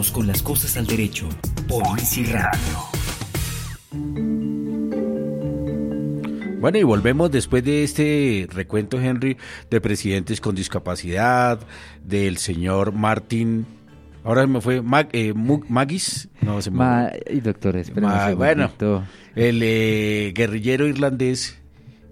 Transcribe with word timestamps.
Vamos 0.00 0.12
con 0.12 0.26
las 0.26 0.42
cosas 0.42 0.78
al 0.78 0.86
derecho 0.86 1.28
por 1.68 1.82
Easy 1.98 2.24
Radio. 2.24 2.56
Bueno, 6.58 6.78
y 6.78 6.82
volvemos 6.84 7.30
después 7.30 7.62
de 7.62 7.84
este 7.84 8.48
recuento, 8.50 8.98
Henry, 8.98 9.36
de 9.68 9.80
presidentes 9.82 10.40
con 10.40 10.54
discapacidad, 10.54 11.60
del 12.02 12.38
señor 12.38 12.92
Martín. 12.92 13.66
Ahora 14.24 14.46
me 14.46 14.62
fue 14.62 14.82
eh, 15.12 15.34
Magis. 15.34 16.30
No, 16.40 16.62
se 16.62 16.70
me 16.70 17.20
y 17.30 17.40
doctor, 17.40 17.76
Bueno, 18.36 18.70
el 19.34 19.60
eh, 19.62 20.32
guerrillero 20.34 20.86
irlandés 20.86 21.60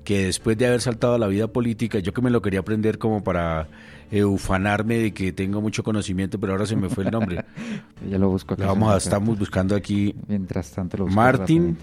que 0.04 0.26
después 0.26 0.58
de 0.58 0.66
haber 0.66 0.82
saltado 0.82 1.14
a 1.14 1.18
la 1.18 1.26
vida 1.26 1.48
política, 1.48 2.00
yo 2.00 2.12
que 2.12 2.20
me 2.20 2.28
lo 2.28 2.42
quería 2.42 2.60
aprender 2.60 2.98
como 2.98 3.24
para 3.24 3.68
ufanarme 4.10 4.98
de 4.98 5.12
que 5.12 5.32
tengo 5.32 5.60
mucho 5.60 5.82
conocimiento, 5.82 6.38
pero 6.38 6.52
ahora 6.52 6.66
se 6.66 6.76
me 6.76 6.88
fue 6.88 7.04
el 7.04 7.10
nombre. 7.10 7.44
ya 8.10 8.18
lo 8.18 8.30
busco 8.30 8.54
acá. 8.54 8.66
Vamos, 8.66 9.04
estamos 9.04 9.38
buscando 9.38 9.76
aquí. 9.76 10.14
Mientras 10.26 10.70
tanto 10.72 10.96
lo 10.96 11.06
Martín 11.06 11.76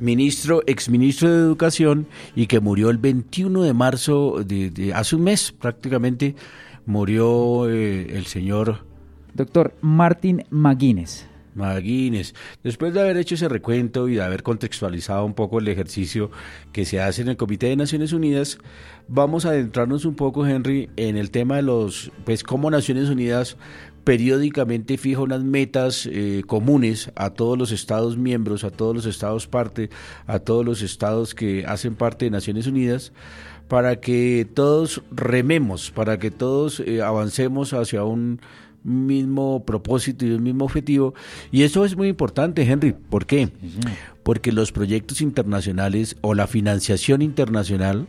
ministro, 0.00 0.62
exministro 0.66 1.30
de 1.30 1.38
Educación 1.38 2.06
y 2.34 2.46
que 2.46 2.60
murió 2.60 2.90
el 2.90 2.98
21 2.98 3.62
de 3.62 3.74
marzo 3.74 4.42
de, 4.44 4.92
hace 4.94 5.16
un 5.16 5.22
mes 5.22 5.52
prácticamente, 5.52 6.34
murió 6.86 7.68
eh, 7.68 8.16
el 8.16 8.26
señor... 8.26 8.86
Doctor 9.34 9.74
Martin 9.80 10.44
McGuinness. 10.50 11.26
McGuinness. 11.58 12.34
Después 12.62 12.94
de 12.94 13.00
haber 13.00 13.18
hecho 13.18 13.34
ese 13.34 13.48
recuento 13.48 14.08
y 14.08 14.14
de 14.14 14.22
haber 14.22 14.42
contextualizado 14.42 15.24
un 15.24 15.34
poco 15.34 15.58
el 15.58 15.68
ejercicio 15.68 16.30
que 16.72 16.84
se 16.84 17.00
hace 17.00 17.22
en 17.22 17.28
el 17.28 17.36
Comité 17.36 17.66
de 17.66 17.76
Naciones 17.76 18.12
Unidas, 18.12 18.58
vamos 19.08 19.44
a 19.44 19.50
adentrarnos 19.50 20.04
un 20.04 20.14
poco, 20.14 20.46
Henry, 20.46 20.88
en 20.96 21.16
el 21.16 21.30
tema 21.30 21.56
de 21.56 21.62
los, 21.62 22.10
pues, 22.24 22.42
cómo 22.42 22.70
Naciones 22.70 23.10
Unidas 23.10 23.56
periódicamente 24.04 24.96
fija 24.96 25.20
unas 25.20 25.42
metas 25.42 26.08
eh, 26.10 26.42
comunes 26.46 27.12
a 27.14 27.28
todos 27.28 27.58
los 27.58 27.72
estados 27.72 28.16
miembros, 28.16 28.64
a 28.64 28.70
todos 28.70 28.94
los 28.94 29.04
estados 29.04 29.46
parte, 29.46 29.90
a 30.26 30.38
todos 30.38 30.64
los 30.64 30.80
estados 30.80 31.34
que 31.34 31.66
hacen 31.66 31.94
parte 31.94 32.24
de 32.24 32.30
Naciones 32.30 32.66
Unidas, 32.66 33.12
para 33.68 34.00
que 34.00 34.48
todos 34.54 35.02
rememos, 35.10 35.90
para 35.90 36.18
que 36.18 36.30
todos 36.30 36.80
eh, 36.80 37.02
avancemos 37.02 37.74
hacia 37.74 38.02
un 38.04 38.40
mismo 38.84 39.64
propósito 39.64 40.24
y 40.26 40.30
un 40.30 40.42
mismo 40.42 40.64
objetivo. 40.64 41.14
Y 41.50 41.62
eso 41.62 41.84
es 41.84 41.96
muy 41.96 42.08
importante, 42.08 42.62
Henry. 42.62 42.92
¿Por 42.92 43.26
qué? 43.26 43.50
Porque 44.22 44.52
los 44.52 44.72
proyectos 44.72 45.20
internacionales 45.20 46.16
o 46.20 46.34
la 46.34 46.46
financiación 46.46 47.22
internacional 47.22 48.06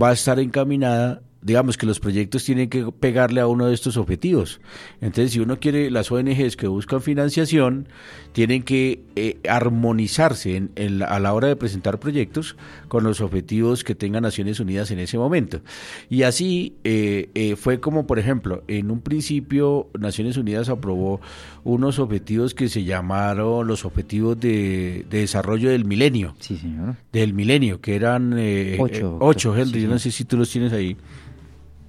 va 0.00 0.10
a 0.10 0.12
estar 0.12 0.38
encaminada 0.38 1.22
digamos 1.42 1.76
que 1.76 1.86
los 1.86 1.98
proyectos 1.98 2.44
tienen 2.44 2.70
que 2.70 2.90
pegarle 2.92 3.40
a 3.40 3.48
uno 3.48 3.66
de 3.66 3.74
estos 3.74 3.96
objetivos. 3.96 4.60
Entonces, 5.00 5.32
si 5.32 5.40
uno 5.40 5.58
quiere, 5.58 5.90
las 5.90 6.10
ONGs 6.12 6.56
que 6.56 6.68
buscan 6.68 7.02
financiación 7.02 7.88
tienen 8.32 8.62
que 8.62 9.00
eh, 9.16 9.38
armonizarse 9.48 10.56
en, 10.56 11.02
a 11.02 11.18
la 11.18 11.34
hora 11.34 11.48
de 11.48 11.56
presentar 11.56 11.98
proyectos 11.98 12.56
con 12.86 13.02
los 13.02 13.20
objetivos 13.20 13.82
que 13.82 13.96
tengan 13.96 14.22
Naciones 14.22 14.60
Unidas 14.60 14.92
en 14.92 15.00
ese 15.00 15.18
momento. 15.18 15.60
Y 16.08 16.22
así 16.22 16.74
eh, 16.84 17.28
eh, 17.34 17.56
fue 17.56 17.80
como, 17.80 18.06
por 18.06 18.20
ejemplo, 18.20 18.62
en 18.68 18.90
un 18.92 19.00
principio 19.00 19.88
Naciones 19.98 20.36
Unidas 20.36 20.68
aprobó 20.68 21.20
unos 21.64 21.98
objetivos 21.98 22.54
que 22.54 22.68
se 22.68 22.84
llamaron 22.84 23.66
los 23.66 23.84
objetivos 23.84 24.38
de, 24.38 25.04
desarrollo 25.10 25.70
del 25.70 25.84
milenio. 25.84 26.36
Sí, 26.38 26.56
señor. 26.56 26.96
Del 27.12 27.34
milenio, 27.34 27.80
que 27.80 27.96
eran 27.96 28.34
ocho, 28.78 29.18
ocho 29.20 29.56
Henry, 29.56 29.82
yo 29.82 29.88
no 29.88 29.98
sé 29.98 30.12
si 30.12 30.24
tú 30.24 30.36
los 30.36 30.48
tienes 30.48 30.72
ahí. 30.72 30.96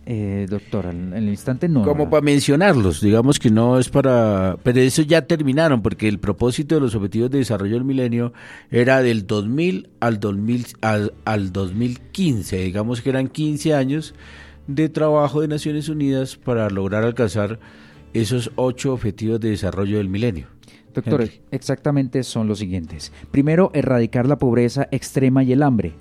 Eh, 0.06 0.48
doctora, 0.50 0.90
en 0.90 1.14
el 1.14 1.30
instante 1.30 1.70
no. 1.70 1.84
Como 1.84 2.10
para 2.10 2.22
mencionarlos, 2.22 3.00
digamos 3.00 3.40
que 3.40 3.50
no 3.50 3.80
es 3.80 3.88
para... 3.88 4.58
Pero 4.62 4.82
eso 4.82 5.02
ya 5.02 5.26
terminaron, 5.26 5.82
porque 5.82 6.10
el 6.10 6.20
propósito 6.20 6.76
de 6.76 6.82
los 6.82 6.94
Objetivos 6.94 7.32
de 7.32 7.38
Desarrollo 7.38 7.76
del 7.76 7.86
Milenio 7.86 8.34
era 8.70 9.02
del 9.02 9.26
2000 9.26 9.90
al, 10.02 10.20
2000, 10.20 10.66
al, 10.82 11.14
al 11.24 11.54
2015, 11.54 12.58
digamos 12.58 13.02
que 13.02 13.12
eran 13.12 13.30
15 13.30 13.74
años 13.74 14.14
de 14.68 14.90
trabajo 14.90 15.40
de 15.40 15.48
Naciones 15.48 15.88
Unidas 15.88 16.36
para 16.36 16.70
lograr 16.70 17.06
alcanzar 17.06 17.60
esos 18.14 18.52
ocho 18.56 18.94
Objetivos 18.94 19.40
de 19.40 19.52
Desarrollo 19.52 19.98
del 20.00 20.10
Milenio. 20.10 20.48
Doctor, 20.94 21.30
exactamente 21.50 22.24
son 22.24 22.48
los 22.48 22.60
siguientes. 22.60 23.14
Primero, 23.32 23.72
erradicar 23.74 24.28
la 24.28 24.38
pobreza 24.38 24.88
extrema 24.92 25.44
y 25.44 25.54
el 25.54 25.64
hambre 25.64 25.96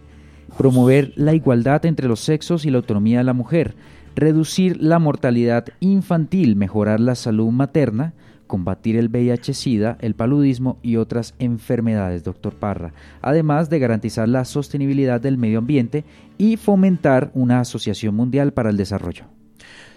promover 0.56 1.12
la 1.16 1.34
igualdad 1.34 1.84
entre 1.86 2.08
los 2.08 2.20
sexos 2.20 2.64
y 2.64 2.70
la 2.70 2.78
autonomía 2.78 3.18
de 3.18 3.24
la 3.24 3.32
mujer, 3.32 3.74
reducir 4.14 4.82
la 4.82 4.98
mortalidad 4.98 5.66
infantil, 5.80 6.56
mejorar 6.56 7.00
la 7.00 7.14
salud 7.14 7.50
materna, 7.50 8.14
combatir 8.46 8.96
el 8.96 9.08
VIH-Sida, 9.08 9.96
el 10.00 10.14
paludismo 10.14 10.78
y 10.82 10.96
otras 10.96 11.34
enfermedades, 11.38 12.22
doctor 12.22 12.54
Parra, 12.54 12.92
además 13.22 13.70
de 13.70 13.78
garantizar 13.78 14.28
la 14.28 14.44
sostenibilidad 14.44 15.20
del 15.20 15.38
medio 15.38 15.58
ambiente 15.58 16.04
y 16.36 16.58
fomentar 16.58 17.30
una 17.34 17.60
asociación 17.60 18.14
mundial 18.14 18.52
para 18.52 18.70
el 18.70 18.76
desarrollo. 18.76 19.24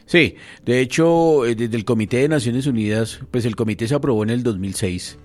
Sí, 0.05 0.35
de 0.63 0.79
hecho, 0.79 1.45
eh, 1.45 1.55
desde 1.55 1.75
el 1.75 1.83
Comité 1.83 2.17
de 2.17 2.29
Naciones 2.29 2.67
Unidas, 2.67 3.19
pues 3.31 3.43
el 3.45 3.55
comité 3.55 3.87
se 3.87 3.95
aprobó 3.95 4.23
en 4.23 4.29
el 4.29 4.43
2006 4.43 5.17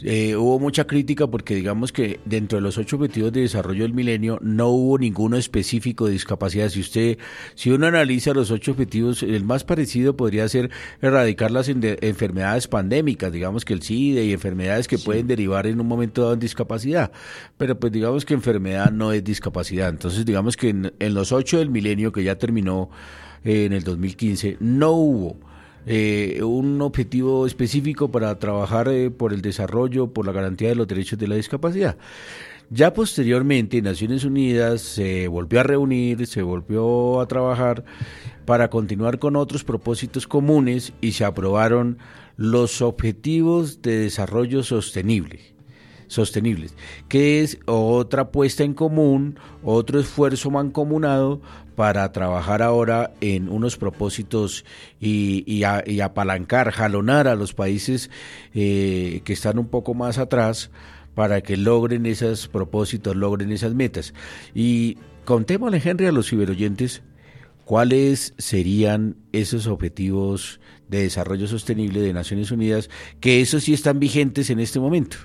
eh, 0.00 0.36
hubo 0.36 0.58
mucha 0.58 0.86
crítica 0.86 1.26
porque 1.26 1.54
digamos 1.54 1.92
que 1.92 2.18
dentro 2.24 2.56
de 2.56 2.62
los 2.62 2.78
ocho 2.78 2.96
objetivos 2.96 3.32
de 3.32 3.42
desarrollo 3.42 3.82
del 3.82 3.92
milenio 3.92 4.38
no 4.42 4.68
hubo 4.68 4.98
ninguno 4.98 5.36
específico 5.36 6.06
de 6.06 6.12
discapacidad. 6.12 6.68
Si 6.70 6.80
usted, 6.80 7.18
si 7.54 7.70
uno 7.70 7.86
analiza 7.86 8.32
los 8.32 8.50
ocho 8.50 8.72
objetivos, 8.72 9.22
el 9.22 9.44
más 9.44 9.64
parecido 9.64 10.16
podría 10.16 10.48
ser 10.48 10.70
erradicar 11.00 11.50
las 11.50 11.68
enfermedades 11.68 12.66
pandémicas, 12.68 13.32
digamos 13.32 13.64
que 13.64 13.74
el 13.74 13.82
SIDA 13.82 14.22
y 14.22 14.32
enfermedades 14.32 14.88
que 14.88 14.98
pueden 14.98 15.26
derivar 15.26 15.66
en 15.66 15.80
un 15.80 15.86
momento 15.86 16.22
dado 16.22 16.34
en 16.34 16.40
discapacidad. 16.40 17.12
Pero 17.56 17.78
pues 17.78 17.92
digamos 17.92 18.24
que 18.24 18.34
enfermedad 18.34 18.90
no 18.90 19.12
es 19.12 19.22
discapacidad. 19.22 19.88
Entonces 19.88 20.24
digamos 20.24 20.56
que 20.56 20.70
en, 20.70 20.92
en 20.98 21.14
los 21.14 21.32
ocho 21.32 21.58
del 21.58 21.70
milenio 21.70 22.12
que 22.12 22.24
ya 22.24 22.36
terminó 22.36 22.90
eh, 23.44 23.66
en 23.66 23.72
el 23.72 23.84
2015 23.84 24.56
no 24.60 24.92
hubo 24.92 25.51
eh, 25.86 26.40
un 26.42 26.80
objetivo 26.80 27.46
específico 27.46 28.10
para 28.10 28.38
trabajar 28.38 28.88
eh, 28.88 29.10
por 29.10 29.32
el 29.32 29.42
desarrollo, 29.42 30.12
por 30.12 30.26
la 30.26 30.32
garantía 30.32 30.68
de 30.68 30.74
los 30.74 30.86
derechos 30.86 31.18
de 31.18 31.28
la 31.28 31.36
discapacidad. 31.36 31.96
Ya 32.70 32.94
posteriormente, 32.94 33.82
Naciones 33.82 34.24
Unidas 34.24 34.80
se 34.80 35.28
volvió 35.28 35.60
a 35.60 35.64
reunir, 35.64 36.26
se 36.26 36.42
volvió 36.42 37.20
a 37.20 37.26
trabajar 37.26 37.84
para 38.46 38.70
continuar 38.70 39.18
con 39.18 39.36
otros 39.36 39.62
propósitos 39.64 40.26
comunes 40.26 40.92
y 41.00 41.12
se 41.12 41.24
aprobaron 41.24 41.98
los 42.36 42.80
Objetivos 42.80 43.82
de 43.82 43.98
Desarrollo 43.98 44.62
Sostenible 44.62 45.51
sostenibles, 46.12 46.74
que 47.08 47.40
es 47.40 47.58
otra 47.66 48.30
puesta 48.30 48.64
en 48.64 48.74
común, 48.74 49.38
otro 49.64 49.98
esfuerzo 49.98 50.50
mancomunado 50.50 51.40
para 51.74 52.12
trabajar 52.12 52.62
ahora 52.62 53.12
en 53.20 53.48
unos 53.48 53.76
propósitos 53.78 54.64
y, 55.00 55.62
apalancar, 56.02 56.70
jalonar 56.70 57.28
a 57.28 57.34
los 57.34 57.54
países 57.54 58.10
eh, 58.54 59.22
que 59.24 59.32
están 59.32 59.58
un 59.58 59.68
poco 59.68 59.94
más 59.94 60.18
atrás 60.18 60.70
para 61.14 61.40
que 61.40 61.56
logren 61.56 62.06
esos 62.06 62.48
propósitos, 62.48 63.16
logren 63.16 63.50
esas 63.50 63.74
metas. 63.74 64.12
Y 64.54 64.98
contémosle, 65.24 65.80
Henry, 65.82 66.06
a 66.06 66.12
los 66.12 66.28
ciberoyentes 66.28 67.02
cuáles 67.64 68.34
serían 68.38 69.16
esos 69.32 69.66
objetivos 69.66 70.60
de 70.88 71.04
desarrollo 71.04 71.46
sostenible 71.46 72.00
de 72.00 72.12
Naciones 72.12 72.50
Unidas, 72.50 72.90
que 73.20 73.40
esos 73.40 73.64
sí 73.64 73.72
están 73.72 73.98
vigentes 73.98 74.50
en 74.50 74.60
este 74.60 74.78
momento. 74.78 75.16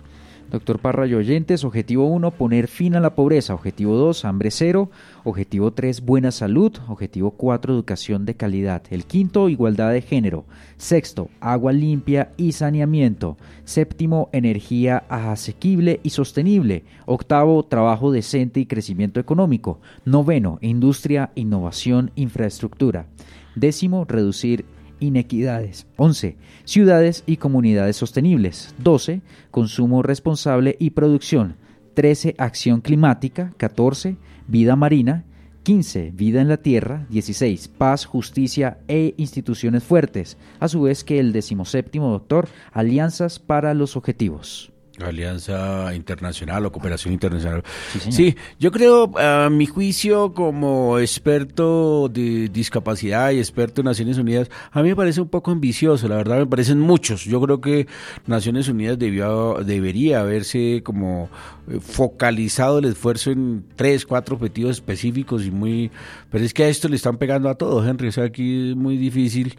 Doctor 0.50 0.80
Parra 0.80 1.06
y 1.08 1.13
oyentes, 1.13 1.66
objetivo 1.66 2.06
1, 2.08 2.31
poner 2.31 2.69
fin 2.69 2.96
a 2.96 3.02
la 3.02 3.16
pobreza. 3.16 3.53
Objetivo 3.53 3.96
2, 3.97 4.24
hambre 4.24 4.50
cero. 4.50 4.90
Objetivo 5.25 5.74
3, 5.74 6.06
buena 6.06 6.31
salud. 6.31 6.72
Objetivo 6.88 7.31
4, 7.31 7.74
educación 7.74 8.25
de 8.25 8.35
calidad. 8.35 8.81
El 8.90 9.03
quinto, 9.03 9.50
igualdad 9.50 9.91
de 9.91 10.02
género. 10.02 10.46
Sexto, 10.78 11.30
agua 11.41 11.74
limpia 11.74 12.32
y 12.38 12.53
saneamiento. 12.53 13.35
Séptimo, 13.66 14.29
energía 14.32 15.03
asequible 15.09 15.99
y 16.02 16.11
sostenible. 16.11 16.85
Octavo, 17.05 17.64
trabajo 17.64 18.14
decente 18.14 18.61
y 18.61 18.67
crecimiento 18.67 19.20
económico. 19.20 19.82
Noveno, 20.05 20.59
industria, 20.61 21.32
innovación, 21.35 22.11
infraestructura. 22.16 23.08
Décimo, 23.55 24.05
reducir 24.05 24.64
inequidades. 24.99 25.88
11. 25.97 26.38
Ciudades 26.66 27.23
y 27.26 27.38
comunidades 27.38 27.96
sostenibles. 27.96 28.73
12. 28.79 29.22
Consumo 29.52 30.03
responsable 30.03 30.76
y 30.79 30.91
producción. 30.91 31.55
13. 31.94 32.35
Acción 32.38 32.82
climática. 32.82 33.53
14. 33.58 34.17
Vida 34.47 34.76
marina. 34.76 35.26
15. 35.64 36.11
Vida 36.16 36.41
en 36.41 36.47
la 36.47 36.58
tierra. 36.58 37.05
16. 37.09 37.67
Paz, 37.67 38.05
justicia 38.05 38.79
e 38.88 39.14
instituciones 39.17 39.84
fuertes. 39.84 40.38
A 40.59 40.67
su 40.67 40.82
vez 40.82 41.03
que 41.03 41.20
el 41.20 41.34
decimoséptimo 41.34 42.09
doctor, 42.09 42.47
alianzas 42.72 43.40
para 43.40 43.73
los 43.73 43.96
objetivos. 43.96 44.72
Alianza 45.05 45.94
Internacional 45.96 46.66
o 46.66 46.72
Cooperación 46.72 47.14
Internacional. 47.14 47.64
Sí, 48.09 48.35
yo 48.59 48.72
creo, 48.72 49.11
a 49.17 49.49
mi 49.49 49.66
juicio, 49.66 50.34
como 50.34 50.99
experto 50.99 52.09
de 52.09 52.49
discapacidad 52.49 53.32
y 53.32 53.40
experto 53.40 53.82
en 53.82 53.85
Naciones 53.85 54.17
Unidas, 54.17 54.49
a 54.72 54.82
mí 54.82 54.90
me 54.90 54.96
parece 54.96 55.22
un 55.22 55.29
poco 55.29 55.52
ambicioso, 55.52 56.08
la 56.08 56.16
verdad 56.16 56.40
me 56.40 56.47
parecen 56.47 56.79
muchos. 56.79 57.26
Yo 57.26 57.41
creo 57.41 57.61
que 57.61 57.88
Naciones 58.26 58.67
Unidas 58.67 58.97
debió, 58.97 59.59
debería 59.64 60.22
haberse 60.22 60.82
como 60.84 61.29
eh, 61.70 61.79
focalizado 61.79 62.79
el 62.79 62.85
esfuerzo 62.85 63.32
en 63.32 63.66
tres, 63.76 64.05
cuatro 64.05 64.35
objetivos 64.35 64.72
específicos 64.72 65.46
y 65.46 65.52
muy... 65.52 65.91
Pero 66.32 66.43
es 66.43 66.53
que 66.53 66.64
a 66.64 66.70
esto 66.70 66.88
le 66.90 66.96
están 66.96 67.17
pegando 67.17 67.50
a 67.50 67.55
todos, 67.55 67.88
Henry, 67.88 68.08
o 68.08 68.11
sea, 68.11 68.26
aquí 68.26 68.72
es 68.72 68.76
muy 68.76 68.97
difícil. 68.97 69.55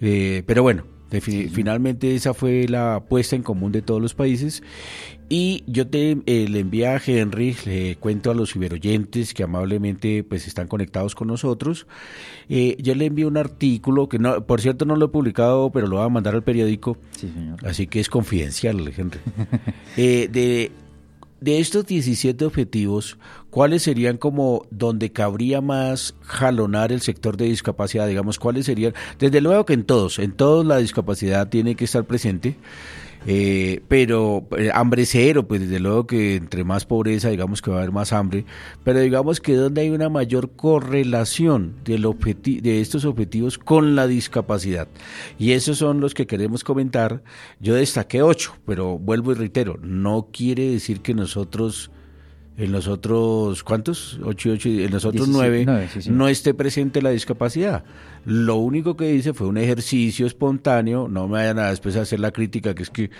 Eh, 0.00 0.42
pero 0.46 0.62
bueno, 0.62 0.84
Finalmente 1.10 2.14
esa 2.14 2.34
fue 2.34 2.66
la 2.68 2.96
apuesta 2.96 3.34
en 3.34 3.42
común 3.42 3.72
de 3.72 3.82
todos 3.82 4.00
los 4.00 4.14
países 4.14 4.62
y 5.28 5.62
yo 5.66 5.86
te, 5.86 6.18
eh, 6.26 6.48
le 6.48 6.58
envié 6.58 6.88
a 6.88 7.00
Henry, 7.04 7.56
le 7.64 7.96
cuento 7.96 8.30
a 8.30 8.34
los 8.34 8.52
ciberoyentes 8.52 9.32
que 9.32 9.44
amablemente 9.44 10.24
pues 10.24 10.46
están 10.46 10.66
conectados 10.66 11.14
con 11.14 11.28
nosotros. 11.28 11.86
Eh, 12.48 12.76
yo 12.80 12.94
le 12.94 13.06
envié 13.06 13.26
un 13.26 13.36
artículo 13.36 14.08
que 14.08 14.18
no, 14.18 14.44
por 14.44 14.60
cierto 14.60 14.84
no 14.84 14.96
lo 14.96 15.06
he 15.06 15.08
publicado, 15.08 15.70
pero 15.70 15.86
lo 15.86 15.96
voy 15.96 16.06
a 16.06 16.08
mandar 16.08 16.34
al 16.34 16.42
periódico. 16.42 16.96
Así 17.64 17.86
que 17.86 18.00
es 18.00 18.08
confidencial, 18.08 18.80
Henry. 18.96 19.20
eh, 19.96 20.28
de 20.30 20.72
de 21.40 21.58
estos 21.58 21.86
17 21.86 22.44
objetivos, 22.44 23.18
¿cuáles 23.50 23.82
serían 23.82 24.16
como 24.16 24.66
donde 24.70 25.12
cabría 25.12 25.60
más 25.60 26.14
jalonar 26.22 26.92
el 26.92 27.00
sector 27.00 27.36
de 27.36 27.46
discapacidad? 27.46 28.08
Digamos, 28.08 28.38
¿cuáles 28.38 28.66
serían? 28.66 28.94
Desde 29.18 29.40
luego 29.40 29.66
que 29.66 29.74
en 29.74 29.84
todos, 29.84 30.18
en 30.18 30.32
todos 30.32 30.64
la 30.64 30.78
discapacidad 30.78 31.48
tiene 31.48 31.74
que 31.74 31.84
estar 31.84 32.04
presente, 32.04 32.56
eh, 33.26 33.82
pero 33.88 34.46
eh, 34.56 34.70
hambre 34.72 35.04
cero, 35.04 35.46
pues 35.46 35.60
desde 35.60 35.78
luego 35.78 36.06
que 36.06 36.36
entre 36.36 36.64
más 36.64 36.86
pobreza, 36.86 37.28
digamos 37.28 37.60
que 37.60 37.70
va 37.70 37.76
a 37.76 37.80
haber 37.80 37.92
más 37.92 38.12
hambre, 38.14 38.46
pero 38.82 39.00
digamos 39.00 39.40
que 39.40 39.54
donde 39.54 39.82
hay 39.82 39.90
una 39.90 40.08
mayor 40.08 40.52
correlación 40.52 41.74
del 41.84 42.06
de 42.62 42.80
estos 42.80 43.04
objetivos 43.04 43.58
con 43.58 43.94
la 43.94 44.06
discapacidad. 44.06 44.88
Y 45.38 45.52
esos 45.52 45.76
son 45.78 46.00
los 46.00 46.14
que 46.14 46.26
queremos 46.26 46.64
comentar. 46.64 47.22
Yo 47.60 47.74
destaqué 47.74 48.22
ocho, 48.22 48.54
pero 48.64 48.98
vuelvo 48.98 49.32
y 49.32 49.34
reitero, 49.34 49.78
no 49.82 50.28
quiere 50.32 50.70
decir 50.70 51.00
que 51.02 51.12
nosotros 51.12 51.90
en 52.60 52.72
los 52.72 52.88
otros, 52.88 53.64
¿cuántos? 53.64 54.20
Ocho 54.22 54.50
y 54.50 54.52
ocho, 54.52 54.68
en 54.68 54.90
los 54.90 55.06
otros 55.06 55.28
nueve, 55.28 55.66
no 56.10 56.28
esté 56.28 56.52
presente 56.52 57.00
la 57.00 57.08
discapacidad. 57.08 57.84
Lo 58.26 58.56
único 58.56 58.98
que 58.98 59.14
hice 59.14 59.32
fue 59.32 59.46
un 59.46 59.56
ejercicio 59.56 60.26
espontáneo, 60.26 61.08
no 61.08 61.26
me 61.26 61.38
vayan 61.38 61.58
a 61.58 61.70
después 61.70 61.96
hacer 61.96 62.20
la 62.20 62.32
crítica, 62.32 62.74
que 62.74 62.82
es 62.82 62.90
que 62.90 63.10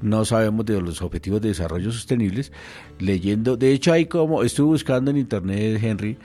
no 0.00 0.24
sabemos 0.24 0.64
de 0.64 0.80
los 0.80 1.02
objetivos 1.02 1.42
de 1.42 1.48
desarrollo 1.48 1.92
sostenibles, 1.92 2.52
leyendo, 2.98 3.58
de 3.58 3.72
hecho 3.72 3.92
hay 3.92 4.06
como, 4.06 4.42
estuve 4.42 4.68
buscando 4.68 5.10
en 5.10 5.18
internet, 5.18 5.78
Henry, 5.82 6.16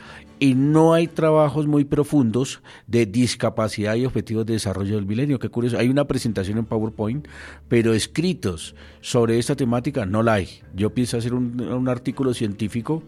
y 0.41 0.55
no 0.55 0.95
hay 0.95 1.07
trabajos 1.07 1.67
muy 1.67 1.85
profundos 1.85 2.63
de 2.87 3.05
discapacidad 3.05 3.93
y 3.93 4.07
objetivos 4.07 4.43
de 4.47 4.53
desarrollo 4.53 4.95
del 4.95 5.05
milenio. 5.05 5.37
Qué 5.37 5.49
curioso, 5.49 5.77
hay 5.77 5.87
una 5.87 6.05
presentación 6.05 6.57
en 6.57 6.65
PowerPoint, 6.65 7.27
pero 7.67 7.93
escritos 7.93 8.73
sobre 9.01 9.37
esta 9.37 9.55
temática 9.55 10.07
no 10.07 10.23
la 10.23 10.33
hay. 10.33 10.49
Yo 10.73 10.95
pienso 10.95 11.15
hacer 11.15 11.35
un, 11.35 11.87
artículo 11.87 12.33
científico 12.33 13.03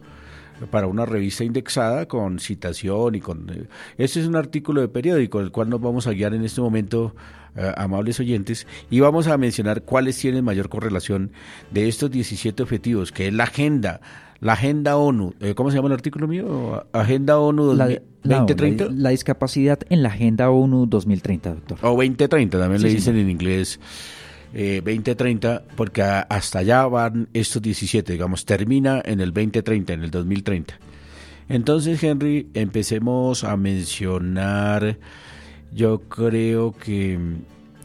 para 0.69 0.85
una 0.85 1.07
revista 1.07 1.43
indexada 1.43 2.07
con 2.07 2.37
citación 2.37 3.15
y 3.15 3.19
con... 3.19 3.49
Eh, 3.49 3.65
este 3.97 4.19
es 4.19 4.27
un 4.27 4.35
artículo 4.35 4.81
de 4.81 4.89
periódico, 4.89 5.39
el 5.39 5.49
cual 5.49 5.71
nos 5.71 5.81
vamos 5.81 6.05
a 6.05 6.11
guiar 6.11 6.35
en 6.35 6.45
este 6.45 6.61
momento, 6.61 7.15
eh, 7.55 7.73
amables 7.75 8.19
oyentes, 8.19 8.67
y 8.91 8.99
vamos 8.99 9.25
a 9.25 9.39
mencionar 9.39 9.81
cuáles 9.81 10.19
tienen 10.19 10.45
mayor 10.45 10.69
correlación 10.69 11.31
de 11.71 11.87
estos 11.87 12.11
17 12.11 12.61
objetivos, 12.61 13.11
que 13.11 13.29
es 13.29 13.33
la 13.33 13.45
agenda, 13.45 14.01
la 14.43 14.53
agenda 14.53 14.97
ONU, 14.97 15.33
eh, 15.39 15.55
¿cómo 15.55 15.71
se 15.71 15.77
llama 15.77 15.87
el 15.87 15.93
artículo 15.93 16.27
mío? 16.27 16.85
Agenda 16.91 17.39
ONU 17.39 17.63
2030. 18.23 18.89
La, 18.91 19.09
discapacidad 19.09 19.79
en 19.89 20.03
la 20.03 20.09
Agenda 20.09 20.49
ONU 20.49 20.85
2030, 20.85 21.49
doctor. 21.53 21.77
O 21.81 21.91
2030, 21.91 22.59
también 22.59 22.81
le 22.81 22.89
dicen 22.89 23.17
en 23.17 23.29
inglés. 23.29 23.79
2030, 24.53 25.55
eh, 25.55 25.59
porque 25.75 26.01
hasta 26.03 26.59
allá 26.59 26.85
van 26.87 27.29
estos 27.33 27.61
17, 27.61 28.11
digamos, 28.11 28.45
termina 28.45 29.01
en 29.05 29.21
el 29.21 29.31
2030, 29.33 29.93
en 29.93 30.03
el 30.03 30.11
2030. 30.11 30.77
Entonces, 31.47 32.03
Henry, 32.03 32.49
empecemos 32.53 33.45
a 33.45 33.55
mencionar, 33.55 34.97
yo 35.73 36.01
creo 36.01 36.73
que 36.73 37.17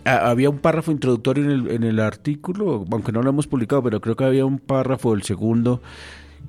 había 0.05 0.51
un 0.51 0.59
párrafo 0.59 0.91
introductorio 0.91 1.45
en 1.45 1.51
el, 1.51 1.71
en 1.71 1.85
el 1.85 2.01
artículo, 2.01 2.85
aunque 2.91 3.13
no 3.13 3.23
lo 3.23 3.31
hemos 3.31 3.47
publicado, 3.47 3.83
pero 3.83 4.01
creo 4.01 4.17
que 4.17 4.25
había 4.25 4.45
un 4.45 4.59
párrafo, 4.59 5.15
el 5.15 5.23
segundo, 5.23 5.81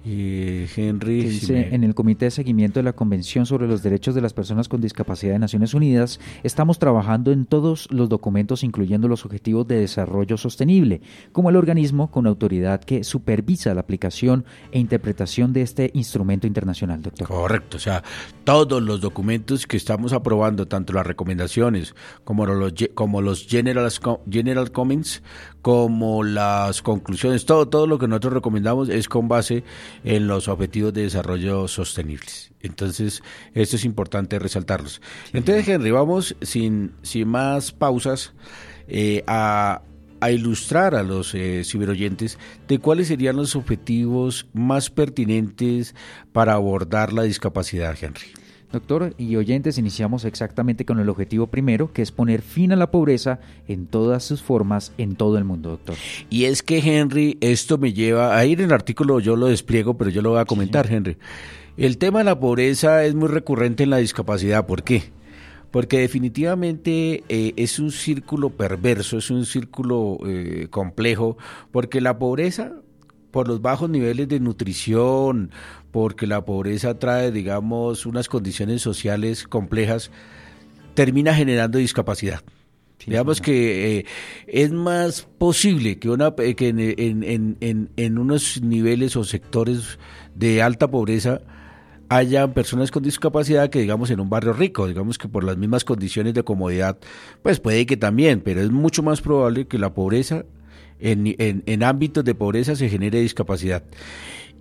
Henry. 0.04 1.24
dice, 1.24 1.74
en 1.74 1.84
el 1.84 1.94
Comité 1.94 2.26
de 2.26 2.32
Seguimiento 2.32 2.80
de 2.80 2.84
la 2.84 2.94
Convención 2.94 3.46
sobre 3.46 3.68
los 3.68 3.84
Derechos 3.84 4.16
de 4.16 4.22
las 4.22 4.34
Personas 4.34 4.68
con 4.68 4.82
Discapacidad 4.82 5.34
de 5.34 5.40
Naciones 5.40 5.74
Unidas, 5.74 6.20
estamos 6.44 6.80
trabajando 6.80 7.32
en 7.32 7.46
todos 7.46 7.88
los 7.92 8.10
documentos, 8.10 8.64
incluyendo 8.64 9.08
los 9.08 9.26
Objetivos 9.26 9.68
de 9.68 9.80
Desarrollo 9.80 10.38
Sostenible, 10.38 11.02
como 11.32 11.50
el 11.50 11.56
organismo 11.56 12.12
con 12.12 12.28
autoridad 12.28 12.82
que 12.82 13.04
supervisa 13.04 13.74
la 13.74 13.82
aplicación 13.82 14.46
e 14.72 14.80
interpretación 14.80 15.54
de 15.54 15.62
este 15.62 15.92
instrumento 15.94 16.48
internacional, 16.48 17.02
doctor. 17.02 17.28
Correcto, 17.28 17.78
o 17.78 17.80
sea, 17.80 18.04
todos 18.44 18.82
los 18.82 19.02
documentos 19.02 19.68
que 19.68 19.78
estamos 19.78 20.14
aprobando, 20.14 20.68
tanto 20.68 20.94
las 20.94 21.06
recomendaciones 21.06 21.96
como 22.24 22.46
los, 22.46 22.74
como 22.94 23.22
los 23.22 23.46
general, 23.48 23.90
general 24.30 24.72
comments, 24.72 25.22
como 25.62 26.24
las 26.24 26.82
conclusiones, 26.82 27.46
todo, 27.46 27.68
todo 27.68 27.88
lo 27.88 28.00
que 28.00 28.08
nosotros 28.08 28.34
recomendamos 28.34 28.90
es 28.90 29.10
con 29.10 29.28
base 29.28 29.64
en 30.04 30.28
los 30.28 30.48
objetivos 30.48 30.94
de 30.94 31.04
desarrollo 31.04 31.68
sostenibles. 31.68 32.52
Entonces, 32.62 33.22
esto 33.54 33.76
es 33.76 33.86
importante 33.86 34.40
resaltarlos. 34.40 35.02
Entonces, 35.34 35.68
Henry, 35.68 35.92
vamos 35.92 36.36
sin, 36.42 36.94
sin 37.02 37.28
más 37.28 37.72
pausas 37.72 38.34
eh, 38.88 39.24
a, 39.28 39.82
a, 40.22 40.32
ilustrar 40.32 40.96
a 40.96 41.04
los 41.04 41.34
eh, 41.36 41.64
ciberoyentes 41.64 42.38
de 42.68 42.80
cuáles 42.80 43.08
serían 43.08 43.36
los 43.36 43.56
objetivos 43.56 44.48
más 44.54 44.90
pertinentes 44.90 45.96
para 46.32 46.54
abordar 46.54 47.14
la 47.14 47.24
discapacidad, 47.24 47.96
Henry. 48.00 48.28
Doctor 48.72 49.16
y 49.18 49.36
oyentes, 49.36 49.80
iniciamos 49.80 50.26
exactamente 50.26 50.86
con 50.86 51.00
el 51.00 51.10
objetivo 51.10 51.48
primero, 51.48 51.92
que 51.92 52.04
es 52.04 52.12
poner 52.12 52.44
fin 52.44 52.72
a 52.72 52.76
la 52.76 52.92
pobreza 52.92 53.40
en 53.68 53.88
todas 53.88 54.24
sus 54.24 54.44
formas 54.44 54.92
en 55.00 55.16
todo 55.16 55.40
el 55.40 55.44
mundo, 55.44 55.72
doctor. 55.72 55.96
Y 56.30 56.46
es 56.46 56.62
que, 56.62 56.78
Henry, 56.78 57.40
esto 57.42 57.80
me 57.80 57.94
lleva 57.94 58.38
a 58.38 58.46
ir 58.46 58.60
en 58.60 58.68
el 58.68 58.74
artículo, 58.74 59.20
yo 59.20 59.36
lo 59.36 59.48
despliego, 59.48 59.98
pero 59.98 60.12
yo 60.12 60.22
lo 60.22 60.32
voy 60.32 60.40
a 60.40 60.46
comentar, 60.46 60.86
Henry. 60.92 61.18
El 61.78 61.98
tema 61.98 62.20
de 62.20 62.26
la 62.26 62.40
pobreza 62.40 63.06
es 63.06 63.16
muy 63.16 63.28
recurrente 63.28 63.84
en 63.84 63.90
la 63.90 63.98
discapacidad. 63.98 64.68
¿Por 64.68 64.84
qué? 64.84 65.04
Porque 65.72 66.00
definitivamente 66.00 67.24
eh, 67.28 67.54
es 67.56 67.80
un 67.80 67.92
círculo 67.92 68.52
perverso, 68.52 69.18
es 69.18 69.32
un 69.32 69.48
círculo 69.48 70.20
eh, 70.28 70.68
complejo, 70.70 71.38
porque 71.72 72.02
la 72.02 72.20
pobreza 72.20 72.74
por 73.32 73.48
los 73.48 73.62
bajos 73.62 73.90
niveles 73.90 74.28
de 74.28 74.40
nutrición, 74.40 75.52
porque 75.92 76.28
la 76.28 76.46
pobreza 76.46 76.98
trae, 76.98 77.32
digamos, 77.32 78.06
unas 78.06 78.28
condiciones 78.28 78.82
sociales 78.82 79.48
complejas, 79.48 80.12
termina 80.94 81.34
generando 81.34 81.78
discapacidad. 81.78 82.42
digamos 83.06 83.40
que 83.42 84.00
eh, 84.00 84.06
es 84.48 84.72
más 84.72 85.28
posible 85.38 86.00
que, 86.00 86.10
una, 86.10 86.36
que 86.36 86.68
en, 86.68 86.80
en, 86.80 87.58
en, 87.62 87.90
en, 87.96 88.18
unos 88.18 88.62
niveles 88.62 89.16
o 89.16 89.24
sectores 89.24 90.00
de 90.36 90.62
alta 90.62 90.90
pobreza 90.90 91.42
haya 92.10 92.54
personas 92.54 92.90
con 92.92 93.04
discapacidad 93.04 93.70
que 93.70 93.80
digamos 93.80 94.10
en 94.10 94.20
un 94.20 94.30
barrio 94.30 94.52
rico, 94.52 94.88
digamos 94.88 95.18
que 95.18 95.28
por 95.28 95.44
las 95.44 95.58
mismas 95.58 95.86
condiciones 95.86 96.34
de 96.34 96.44
comodidad, 96.44 96.98
pues 97.44 97.60
puede 97.60 97.86
que 97.86 97.98
también, 97.98 98.42
pero 98.42 98.62
es 98.62 98.72
mucho 98.72 99.04
más 99.04 99.22
probable 99.22 99.68
que 99.68 99.78
la 99.78 99.94
pobreza 99.94 100.44
en, 101.00 101.84
ámbitos 101.84 102.24
de 102.24 102.36
pobreza 102.36 102.76
se 102.76 102.90
genere 102.90 103.22
discapacidad. 103.22 103.84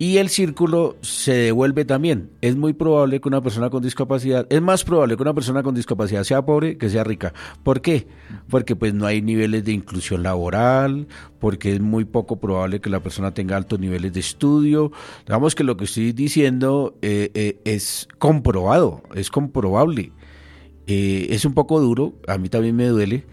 Y 0.01 0.15
el 0.15 0.29
círculo 0.29 0.95
se 1.01 1.33
devuelve 1.33 1.83
también. 1.83 2.29
Es 2.39 2.55
muy 2.55 2.71
probable 2.71 3.19
que 3.19 3.27
una 3.27 3.41
persona 3.41 3.69
con 3.69 3.83
discapacidad, 3.83 4.47
es 4.49 4.61
más 4.61 4.85
probable 4.85 5.17
que 5.17 5.21
una 5.21 5.33
persona 5.33 5.61
con 5.61 5.75
discapacidad 5.75 6.23
sea 6.23 6.45
pobre 6.45 6.77
que 6.77 6.89
sea 6.89 7.03
rica. 7.03 7.33
¿Por 7.63 7.81
qué? 7.81 8.07
Porque 8.49 8.77
pues 8.77 8.93
no 8.93 9.05
hay 9.05 9.21
niveles 9.21 9.65
de 9.65 9.73
inclusión 9.73 10.23
laboral, 10.23 11.07
porque 11.39 11.73
es 11.73 11.81
muy 11.81 12.05
poco 12.05 12.39
probable 12.39 12.79
que 12.79 12.89
la 12.89 13.03
persona 13.03 13.33
tenga 13.33 13.57
altos 13.57 13.77
niveles 13.77 14.13
de 14.13 14.21
estudio. 14.21 14.93
Digamos 15.25 15.53
que 15.53 15.65
lo 15.65 15.75
que 15.75 15.83
estoy 15.83 16.13
diciendo 16.13 16.97
eh, 17.01 17.31
eh, 17.33 17.59
es 17.65 18.07
comprobado, 18.19 19.03
es 19.15 19.29
comprobable. 19.29 20.13
Eh, 20.87 21.27
es 21.31 21.43
un 21.43 21.53
poco 21.53 21.81
duro, 21.81 22.13
a 22.25 22.37
mí 22.37 22.47
también 22.47 22.77
me 22.77 22.87
duele, 22.87 23.25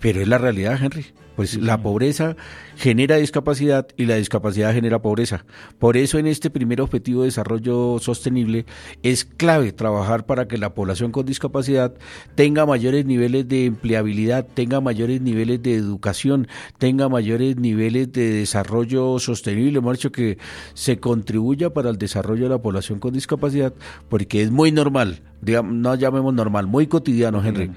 pero 0.00 0.20
es 0.20 0.28
la 0.28 0.38
realidad, 0.38 0.78
Henry. 0.80 1.06
Pues 1.36 1.56
la 1.56 1.82
pobreza 1.82 2.34
genera 2.76 3.16
discapacidad 3.16 3.86
y 3.96 4.06
la 4.06 4.16
discapacidad 4.16 4.72
genera 4.72 5.02
pobreza. 5.02 5.44
Por 5.78 5.96
eso 5.96 6.18
en 6.18 6.26
este 6.26 6.50
primer 6.50 6.80
objetivo 6.80 7.20
de 7.20 7.26
desarrollo 7.26 7.98
sostenible 8.00 8.64
es 9.02 9.24
clave 9.24 9.72
trabajar 9.72 10.24
para 10.24 10.48
que 10.48 10.56
la 10.56 10.74
población 10.74 11.12
con 11.12 11.26
discapacidad 11.26 11.94
tenga 12.34 12.64
mayores 12.64 13.04
niveles 13.04 13.46
de 13.48 13.66
empleabilidad, 13.66 14.46
tenga 14.54 14.80
mayores 14.80 15.20
niveles 15.20 15.62
de 15.62 15.74
educación, 15.74 16.48
tenga 16.78 17.08
mayores 17.08 17.56
niveles 17.56 18.10
de 18.12 18.30
desarrollo 18.30 19.18
sostenible. 19.18 19.78
Hemos 19.78 19.98
dicho 19.98 20.12
que 20.12 20.38
se 20.72 20.98
contribuya 20.98 21.70
para 21.70 21.90
el 21.90 21.98
desarrollo 21.98 22.44
de 22.44 22.50
la 22.50 22.62
población 22.62 22.98
con 22.98 23.12
discapacidad 23.12 23.74
porque 24.08 24.42
es 24.42 24.50
muy 24.50 24.72
normal 24.72 25.22
digamos, 25.40 25.74
no 25.74 25.94
llamemos 25.94 26.34
normal, 26.34 26.66
muy 26.66 26.86
cotidiano, 26.86 27.44
Henry, 27.44 27.70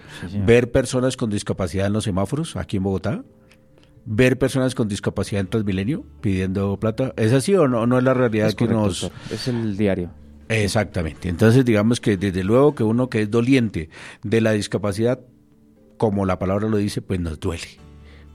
ver 0.46 0.72
personas 0.72 1.18
con 1.18 1.30
discapacidad 1.30 1.88
en 1.88 1.94
los 1.94 2.06
semáforos 2.06 2.56
aquí 2.56 2.78
en 2.78 2.84
Bogotá, 2.84 3.24
ver 4.06 4.38
personas 4.38 4.76
con 4.76 4.88
discapacidad 4.88 5.42
en 5.42 5.48
Transmilenio 5.48 6.06
pidiendo 6.22 6.78
plata. 6.80 7.14
¿Es 7.18 7.34
así 7.34 7.54
o 7.56 7.68
no, 7.68 7.86
no 7.88 7.98
es 7.98 8.04
la 8.04 8.14
realidad 8.14 8.54
que 8.54 8.68
nos... 8.68 9.12
Es 9.32 9.48
el 9.48 9.78
diario. 9.78 10.12
Exactamente. 10.50 11.30
Entonces, 11.30 11.64
digamos 11.64 12.02
que 12.02 12.18
desde 12.18 12.44
luego 12.44 12.74
que 12.74 12.84
uno 12.84 13.10
que 13.10 13.22
es 13.22 13.32
doliente 13.32 13.90
de 14.24 14.42
la 14.42 14.52
discapacidad, 14.52 15.20
como 15.98 16.26
la 16.26 16.40
palabra 16.40 16.68
lo 16.68 16.78
dice, 16.78 17.02
pues 17.02 17.20
nos 17.20 17.40
duele. 17.40 17.68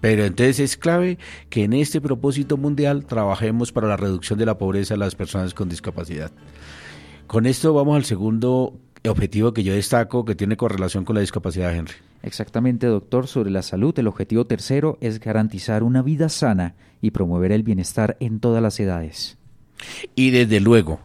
Pero 0.00 0.25
entonces 0.25 0.61
es 0.61 0.76
clave 0.76 1.18
que 1.49 1.64
en 1.64 1.73
este 1.73 2.00
propósito 2.00 2.56
mundial 2.56 3.06
trabajemos 3.06 3.73
para 3.73 3.88
la 3.88 3.97
reducción 3.97 4.38
de 4.38 4.47
la 4.47 4.59
pobreza 4.59 4.94
de 4.94 4.99
las 4.99 5.14
personas 5.14 5.54
con 5.54 5.68
discapacidad. 5.68 6.30
Con 7.26 7.47
esto 7.47 7.73
vamos 7.73 7.97
al 7.97 8.04
segundo 8.04 8.78
objetivo 9.08 9.52
que 9.52 9.62
yo 9.62 9.75
destaco 9.75 10.25
que 10.25 10.34
tiene 10.34 10.56
correlación 10.56 11.04
con 11.04 11.14
la 11.14 11.20
discapacidad, 11.20 11.75
Henry. 11.75 11.94
Exactamente, 12.23 12.87
doctor. 12.87 13.26
Sobre 13.26 13.50
la 13.50 13.62
salud, 13.62 13.99
el 13.99 14.06
objetivo 14.06 14.46
tercero 14.46 14.99
es 15.00 15.20
garantizar 15.20 15.82
una 15.82 16.02
vida 16.02 16.28
sana 16.28 16.75
y 17.00 17.11
promover 17.11 17.52
el 17.52 17.62
bienestar 17.62 18.16
en 18.20 18.40
todas 18.40 18.62
las 18.62 18.80
edades. 18.80 19.37
Y 20.14 20.30
desde 20.30 20.61
luego 20.61 21.00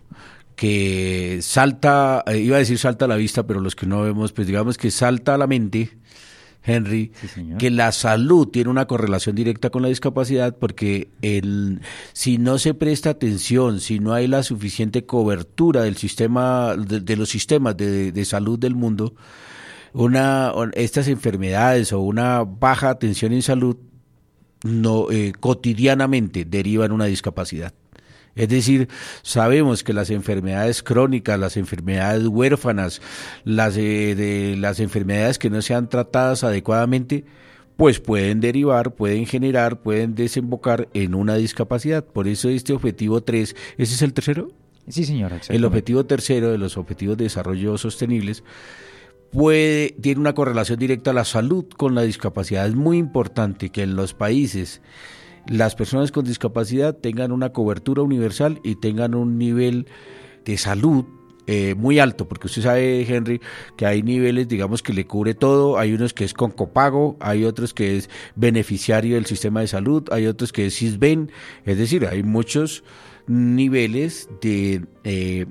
que 0.55 1.39
salta, 1.41 2.23
eh, 2.27 2.37
iba 2.39 2.57
a 2.57 2.59
decir 2.59 2.77
salta 2.77 3.05
a 3.05 3.07
la 3.07 3.15
vista, 3.15 3.47
pero 3.47 3.61
los 3.61 3.75
que 3.75 3.85
no 3.85 4.01
vemos, 4.01 4.33
pues 4.33 4.45
digamos 4.45 4.77
que 4.77 4.91
salta 4.91 5.35
a 5.35 5.37
la 5.37 5.47
mente 5.47 5.91
Henry, 6.63 7.11
que 7.57 7.69
la 7.69 7.91
salud 7.91 8.47
tiene 8.47 8.69
una 8.69 8.85
correlación 8.85 9.35
directa 9.35 9.69
con 9.69 9.81
la 9.81 9.87
discapacidad 9.87 10.55
porque 10.57 11.07
el, 11.21 11.81
si 12.13 12.37
no 12.37 12.57
se 12.57 12.73
presta 12.73 13.11
atención, 13.11 13.79
si 13.79 13.99
no 13.99 14.13
hay 14.13 14.27
la 14.27 14.43
suficiente 14.43 15.05
cobertura 15.05 15.83
del 15.83 15.95
sistema, 15.95 16.75
de, 16.75 17.15
los 17.15 17.29
sistemas 17.29 17.77
de, 17.77 18.25
salud 18.25 18.59
del 18.59 18.75
mundo, 18.75 19.15
una, 19.93 20.51
estas 20.73 21.07
enfermedades 21.07 21.93
o 21.93 22.01
una 22.01 22.43
baja 22.43 22.89
atención 22.89 23.33
en 23.33 23.41
salud 23.41 23.77
no, 24.63 25.09
eh, 25.09 25.31
cotidianamente 25.39 26.43
derivan 26.45 26.91
una 26.91 27.05
discapacidad. 27.05 27.73
Es 28.39 28.47
decir, 28.47 28.87
sabemos 29.21 29.83
que 29.83 29.91
las 29.91 30.09
enfermedades 30.09 30.81
crónicas, 30.81 31.37
las 31.37 31.57
enfermedades 31.57 32.25
huérfanas, 32.25 33.01
las, 33.43 33.75
eh, 33.75 34.15
de, 34.15 34.55
las 34.57 34.79
enfermedades 34.79 35.37
que 35.37 35.49
no 35.49 35.61
sean 35.61 35.89
tratadas 35.89 36.45
adecuadamente, 36.45 37.25
pues 37.75 37.99
pueden 37.99 38.39
derivar, 38.39 38.95
pueden 38.95 39.25
generar, 39.25 39.81
pueden 39.81 40.15
desembocar 40.15 40.87
en 40.93 41.15
una 41.15 41.35
discapacidad. 41.35 42.05
Por 42.05 42.29
eso 42.29 42.47
este 42.47 42.71
objetivo 42.71 43.19
3, 43.19 43.57
¿ese 43.77 43.95
es 43.95 44.01
el 44.01 44.13
tercero? 44.13 44.47
Sí, 44.87 45.03
señora. 45.03 45.41
El 45.49 45.65
objetivo 45.65 46.05
tercero 46.05 46.49
de 46.49 46.57
los 46.57 46.77
objetivos 46.77 47.17
de 47.17 47.25
desarrollo 47.25 47.77
sostenibles 47.77 48.45
puede, 49.31 49.97
tiene 50.01 50.21
una 50.21 50.33
correlación 50.33 50.79
directa 50.79 51.11
a 51.11 51.13
la 51.13 51.25
salud 51.25 51.65
con 51.75 51.93
la 51.93 52.03
discapacidad. 52.03 52.65
Es 52.65 52.75
muy 52.75 52.97
importante 52.97 53.69
que 53.69 53.83
en 53.83 53.97
los 53.97 54.13
países 54.13 54.81
las 55.49 55.75
personas 55.75 56.11
con 56.11 56.25
discapacidad 56.25 56.95
tengan 56.95 57.31
una 57.31 57.51
cobertura 57.51 58.01
universal 58.03 58.59
y 58.63 58.75
tengan 58.75 59.15
un 59.15 59.37
nivel 59.37 59.87
de 60.45 60.57
salud 60.57 61.05
eh, 61.47 61.73
muy 61.73 61.97
alto, 61.97 62.27
porque 62.27 62.45
usted 62.45 62.61
sabe, 62.61 63.01
Henry, 63.01 63.41
que 63.75 63.87
hay 63.87 64.03
niveles, 64.03 64.47
digamos, 64.47 64.83
que 64.83 64.93
le 64.93 65.07
cubre 65.07 65.33
todo, 65.33 65.79
hay 65.79 65.93
unos 65.93 66.13
que 66.13 66.23
es 66.23 66.35
con 66.35 66.51
copago, 66.51 67.17
hay 67.19 67.43
otros 67.43 67.73
que 67.73 67.97
es 67.97 68.07
beneficiario 68.35 69.15
del 69.15 69.25
sistema 69.25 69.61
de 69.61 69.67
salud, 69.67 70.07
hay 70.11 70.27
otros 70.27 70.53
que 70.53 70.67
es 70.67 70.75
CISBEN, 70.75 71.31
es 71.65 71.77
decir, 71.79 72.05
hay 72.05 72.21
muchos 72.21 72.83
niveles 73.29 74.27
de 74.41 74.85
eh, 75.03 75.45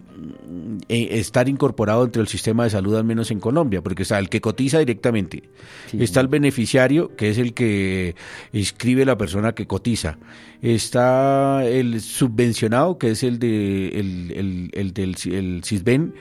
eh, 0.88 1.08
estar 1.12 1.49
incorporado 1.49 2.04
entre 2.04 2.20
el 2.20 2.26
sistema 2.26 2.64
de 2.64 2.70
salud, 2.70 2.97
al 2.97 3.04
menos 3.04 3.30
en 3.30 3.38
Colombia, 3.38 3.82
porque 3.82 4.02
está 4.02 4.18
el 4.18 4.28
que 4.28 4.40
cotiza 4.40 4.80
directamente, 4.80 5.44
está 5.92 6.20
el 6.20 6.26
beneficiario, 6.26 7.14
que 7.14 7.30
es 7.30 7.38
el 7.38 7.54
que 7.54 8.16
inscribe 8.52 9.04
la 9.04 9.16
persona 9.16 9.54
que 9.54 9.68
cotiza, 9.68 10.18
está 10.61 11.64
el 11.64 12.00
subvencionado, 12.00 12.99
que 12.99 13.12
es 13.12 13.23
el, 13.23 13.38
de, 13.38 13.88
el, 13.90 14.70
el, 14.75 14.92
del 14.92 15.14
el 15.32 15.62
CISBEN, 15.64 16.14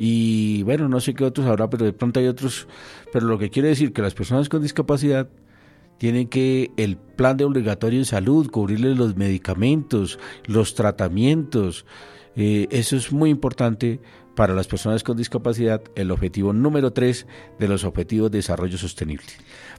y 0.00 0.64
bueno, 0.64 0.88
no 0.88 0.98
sé 0.98 1.14
qué 1.14 1.22
otros 1.22 1.46
habrá, 1.46 1.70
pero 1.70 1.84
de 1.84 1.92
pronto 1.92 2.18
hay 2.18 2.26
otros, 2.26 2.66
pero 3.12 3.26
lo 3.26 3.38
que 3.38 3.50
quiere 3.50 3.68
decir 3.68 3.92
que 3.92 4.02
las 4.02 4.14
personas 4.14 4.48
con 4.48 4.62
discapacidad 4.62 5.28
tienen 5.98 6.28
que 6.28 6.70
el 6.76 6.96
plan 6.96 7.36
de 7.36 7.44
obligatorio 7.44 7.98
en 7.98 8.04
salud, 8.04 8.50
cubrirles 8.50 8.96
los 8.96 9.16
medicamentos, 9.16 10.18
los 10.46 10.74
tratamientos. 10.74 11.84
Eh, 12.36 12.68
eso 12.70 12.96
es 12.96 13.12
muy 13.12 13.30
importante 13.30 14.00
para 14.38 14.54
las 14.54 14.68
personas 14.68 15.02
con 15.02 15.16
discapacidad, 15.16 15.82
el 15.96 16.12
objetivo 16.12 16.52
número 16.52 16.92
tres 16.92 17.26
de 17.58 17.66
los 17.66 17.82
objetivos 17.82 18.30
de 18.30 18.38
desarrollo 18.38 18.78
sostenible. 18.78 19.26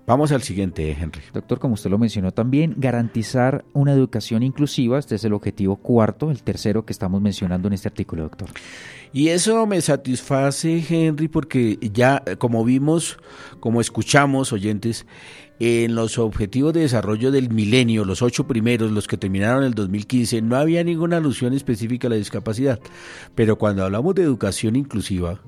Vamos 0.05 0.33
al 0.33 0.41
siguiente, 0.41 0.91
Henry. 0.91 1.21
Doctor, 1.33 1.59
como 1.59 1.75
usted 1.75 1.89
lo 1.89 1.97
mencionó 1.97 2.33
también, 2.33 2.75
garantizar 2.75 3.63
una 3.71 3.93
educación 3.93 4.43
inclusiva, 4.43 4.99
este 4.99 5.15
es 5.15 5.23
el 5.23 5.31
objetivo 5.31 5.77
cuarto, 5.77 6.29
el 6.29 6.43
tercero 6.43 6.83
que 6.83 6.91
estamos 6.91 7.21
mencionando 7.21 7.69
en 7.69 7.75
este 7.75 7.87
artículo, 7.87 8.23
doctor. 8.23 8.49
Y 9.13 9.29
eso 9.29 9.65
me 9.65 9.79
satisface, 9.79 10.83
Henry, 10.89 11.29
porque 11.29 11.77
ya, 11.93 12.21
como 12.37 12.65
vimos, 12.65 13.17
como 13.61 13.79
escuchamos, 13.79 14.51
oyentes, 14.51 15.05
en 15.59 15.93
los 15.93 16.17
objetivos 16.17 16.73
de 16.73 16.81
desarrollo 16.81 17.31
del 17.31 17.49
milenio, 17.49 18.05
los 18.05 18.21
ocho 18.21 18.47
primeros, 18.47 18.91
los 18.91 19.07
que 19.07 19.17
terminaron 19.17 19.63
en 19.63 19.67
el 19.67 19.73
2015, 19.73 20.41
no 20.41 20.55
había 20.55 20.83
ninguna 20.83 21.17
alusión 21.17 21.53
específica 21.53 22.07
a 22.07 22.11
la 22.11 22.15
discapacidad. 22.15 22.79
Pero 23.35 23.57
cuando 23.57 23.83
hablamos 23.83 24.15
de 24.15 24.23
educación 24.23 24.77
inclusiva, 24.77 25.41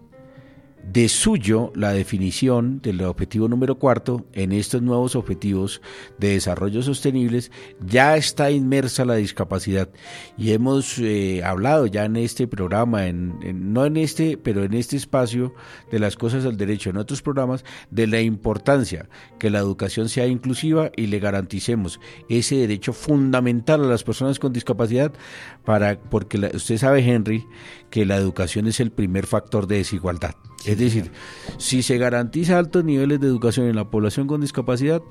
de 0.83 1.07
suyo 1.09 1.71
la 1.75 1.93
definición 1.93 2.81
del 2.81 3.01
objetivo 3.03 3.47
número 3.47 3.75
cuarto 3.75 4.25
en 4.33 4.51
estos 4.51 4.81
nuevos 4.81 5.15
objetivos 5.15 5.81
de 6.17 6.29
desarrollo 6.29 6.81
sostenibles 6.81 7.51
ya 7.85 8.17
está 8.17 8.51
inmersa 8.51 9.05
la 9.05 9.15
discapacidad. 9.15 9.89
Y 10.38 10.51
hemos 10.51 10.97
eh, 11.00 11.43
hablado 11.43 11.85
ya 11.85 12.05
en 12.05 12.17
este 12.17 12.47
programa 12.47 13.07
en, 13.07 13.73
no 13.73 13.85
en 13.85 13.97
este 13.97 14.38
pero 14.38 14.63
en 14.63 14.73
este 14.73 14.97
espacio 14.97 15.53
de 15.91 16.00
las 16.00 16.15
cosas 16.15 16.43
del 16.43 16.57
derecho 16.57 16.89
en 16.89 16.97
otros 16.97 17.21
programas 17.21 17.63
de 17.89 18.07
la 18.07 18.21
importancia 18.21 19.09
que 19.39 19.50
la 19.50 19.59
educación 19.59 20.09
sea 20.09 20.27
inclusiva 20.27 20.91
y 20.95 21.07
le 21.07 21.19
garanticemos 21.19 22.00
ese 22.29 22.55
derecho 22.55 22.93
fundamental 22.93 23.83
a 23.83 23.88
las 23.88 24.03
personas 24.03 24.39
con 24.39 24.53
discapacidad 24.53 25.11
para 25.65 26.00
porque 26.00 26.38
usted 26.53 26.77
sabe 26.77 27.03
Henry 27.03 27.45
que 27.91 28.05
la 28.05 28.15
educación 28.15 28.65
es 28.65 28.79
el 28.79 28.91
primer 28.91 29.27
factor 29.27 29.67
de 29.67 29.77
desigualdad 29.77 30.33
es 30.65 30.77
decir, 30.77 31.12
si 31.57 31.81
se 31.81 31.98
garantiza 31.98 32.57
altos 32.57 32.83
niveles 32.83 33.19
de 33.19 33.27
educación 33.27 33.67
en 33.67 33.75
la 33.75 33.89
población 33.89 34.27
con 34.27 34.41
discapacidad, 34.41 35.01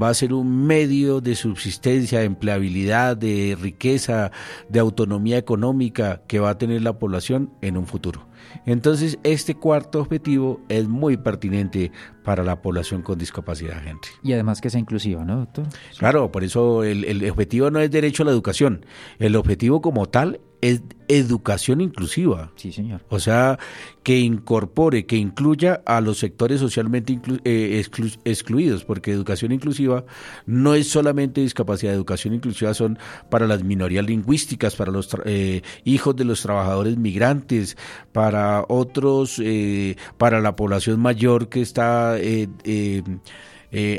va 0.00 0.08
a 0.08 0.14
ser 0.14 0.32
un 0.32 0.66
medio 0.66 1.20
de 1.20 1.34
subsistencia, 1.34 2.20
de 2.20 2.24
empleabilidad, 2.24 3.16
de 3.16 3.56
riqueza, 3.60 4.32
de 4.68 4.80
autonomía 4.80 5.38
económica 5.38 6.22
que 6.26 6.40
va 6.40 6.50
a 6.50 6.58
tener 6.58 6.82
la 6.82 6.98
población 6.98 7.52
en 7.62 7.76
un 7.76 7.86
futuro. 7.86 8.26
Entonces, 8.64 9.18
este 9.22 9.54
cuarto 9.54 10.00
objetivo 10.00 10.60
es 10.68 10.88
muy 10.88 11.16
pertinente 11.16 11.92
para 12.24 12.42
la 12.42 12.62
población 12.62 13.02
con 13.02 13.18
discapacidad, 13.18 13.82
gente. 13.82 14.08
Y 14.22 14.32
además 14.32 14.60
que 14.60 14.70
sea 14.70 14.80
inclusiva, 14.80 15.24
¿no, 15.24 15.38
doctor? 15.38 15.66
Claro, 15.98 16.32
por 16.32 16.42
eso 16.42 16.82
el, 16.84 17.04
el 17.04 17.28
objetivo 17.30 17.70
no 17.70 17.80
es 17.80 17.90
derecho 17.90 18.22
a 18.22 18.26
la 18.26 18.32
educación. 18.32 18.84
El 19.18 19.36
objetivo 19.36 19.80
como 19.80 20.06
tal 20.06 20.40
es 20.66 20.82
educación 21.06 21.80
inclusiva. 21.80 22.50
Sí, 22.56 22.72
señor. 22.72 23.00
O 23.08 23.20
sea, 23.20 23.56
que 24.02 24.18
incorpore, 24.18 25.06
que 25.06 25.16
incluya 25.16 25.80
a 25.86 26.00
los 26.00 26.18
sectores 26.18 26.58
socialmente 26.58 27.20
eh, 27.44 27.84
excluidos, 28.24 28.84
porque 28.84 29.12
educación 29.12 29.52
inclusiva 29.52 30.04
no 30.44 30.74
es 30.74 30.88
solamente 30.88 31.40
discapacidad, 31.40 31.94
educación 31.94 32.34
inclusiva 32.34 32.74
son 32.74 32.98
para 33.30 33.46
las 33.46 33.62
minorías 33.62 34.04
lingüísticas, 34.04 34.74
para 34.74 34.90
los 34.90 35.08
eh, 35.24 35.62
hijos 35.84 36.16
de 36.16 36.24
los 36.24 36.42
trabajadores 36.42 36.96
migrantes, 36.96 37.76
para 38.12 38.64
otros, 38.68 39.40
eh, 39.40 39.94
para 40.18 40.40
la 40.40 40.56
población 40.56 40.98
mayor 40.98 41.48
que 41.48 41.62
está 41.62 42.16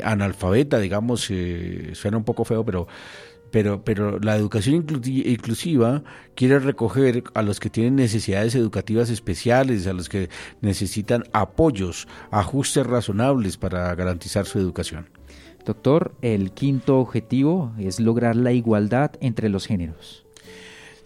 analfabeta, 0.02 0.78
digamos, 0.80 1.30
suena 1.92 2.16
un 2.16 2.24
poco 2.24 2.44
feo, 2.44 2.64
pero 2.64 2.88
pero, 3.50 3.84
pero 3.84 4.18
la 4.18 4.36
educación 4.36 4.86
inclusiva 5.04 6.02
quiere 6.34 6.58
recoger 6.58 7.24
a 7.34 7.42
los 7.42 7.60
que 7.60 7.70
tienen 7.70 7.96
necesidades 7.96 8.54
educativas 8.54 9.10
especiales, 9.10 9.86
a 9.86 9.92
los 9.92 10.08
que 10.08 10.28
necesitan 10.60 11.24
apoyos, 11.32 12.08
ajustes 12.30 12.86
razonables 12.86 13.56
para 13.56 13.94
garantizar 13.94 14.46
su 14.46 14.58
educación. 14.58 15.08
Doctor, 15.64 16.14
el 16.22 16.52
quinto 16.52 16.98
objetivo 16.98 17.72
es 17.78 18.00
lograr 18.00 18.36
la 18.36 18.52
igualdad 18.52 19.12
entre 19.20 19.48
los 19.48 19.66
géneros. 19.66 20.27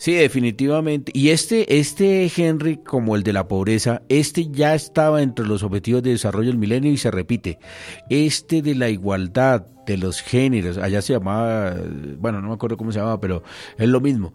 Sí, 0.03 0.15
definitivamente. 0.15 1.13
Y 1.15 1.29
este, 1.29 1.79
este 1.79 2.29
Henry, 2.37 2.79
como 2.79 3.15
el 3.15 3.23
de 3.23 3.33
la 3.33 3.47
pobreza, 3.47 4.03
este 4.09 4.51
ya 4.51 4.75
estaba 4.75 5.23
entre 5.23 5.47
los 5.47 5.63
objetivos 5.63 6.03
de 6.03 6.11
desarrollo 6.11 6.49
del 6.49 6.59
milenio 6.59 6.91
y 6.91 6.97
se 6.97 7.13
repite. 7.13 7.61
Este 8.11 8.63
de 8.63 8.75
la 8.75 8.89
igualdad 8.89 9.65
de 9.87 9.99
los 9.99 10.21
géneros, 10.21 10.77
allá 10.77 11.03
se 11.03 11.13
llamaba, 11.13 11.77
bueno, 12.19 12.41
no 12.41 12.49
me 12.49 12.55
acuerdo 12.55 12.77
cómo 12.77 12.91
se 12.91 12.99
llamaba, 12.99 13.21
pero 13.21 13.45
es 13.79 13.89
lo 13.89 14.01
mismo. 14.01 14.35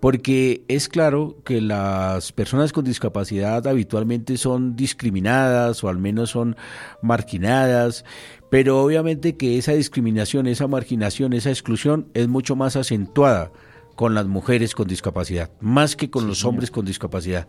Porque 0.00 0.64
es 0.66 0.88
claro 0.88 1.36
que 1.44 1.60
las 1.60 2.32
personas 2.32 2.72
con 2.72 2.84
discapacidad 2.84 3.64
habitualmente 3.68 4.36
son 4.36 4.74
discriminadas 4.74 5.84
o 5.84 5.88
al 5.88 5.98
menos 5.98 6.30
son 6.30 6.56
marginadas, 7.00 8.04
pero 8.50 8.82
obviamente 8.82 9.36
que 9.36 9.56
esa 9.56 9.70
discriminación, 9.70 10.48
esa 10.48 10.66
marginación, 10.66 11.32
esa 11.32 11.50
exclusión 11.50 12.08
es 12.12 12.26
mucho 12.26 12.56
más 12.56 12.74
acentuada 12.74 13.52
con 13.96 14.14
las 14.14 14.26
mujeres 14.26 14.74
con 14.74 14.86
discapacidad, 14.86 15.50
más 15.60 15.96
que 15.96 16.10
con 16.10 16.28
los 16.28 16.44
hombres 16.44 16.70
con 16.70 16.84
discapacidad, 16.84 17.48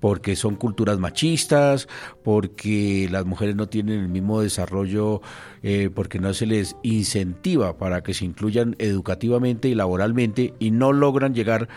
porque 0.00 0.36
son 0.36 0.56
culturas 0.56 0.98
machistas, 0.98 1.88
porque 2.22 3.08
las 3.10 3.24
mujeres 3.24 3.54
no 3.54 3.68
tienen 3.68 4.00
el 4.00 4.08
mismo 4.08 4.40
desarrollo, 4.40 5.22
eh, 5.62 5.90
porque 5.94 6.18
no 6.18 6.34
se 6.34 6.46
les 6.46 6.76
incentiva 6.82 7.78
para 7.78 8.02
que 8.02 8.12
se 8.12 8.24
incluyan 8.24 8.74
educativamente 8.78 9.68
y 9.68 9.74
laboralmente 9.74 10.52
y 10.58 10.72
no 10.72 10.92
logran 10.92 11.32
llegar. 11.32 11.68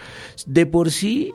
De 0.47 0.65
por 0.65 0.91
sí, 0.91 1.33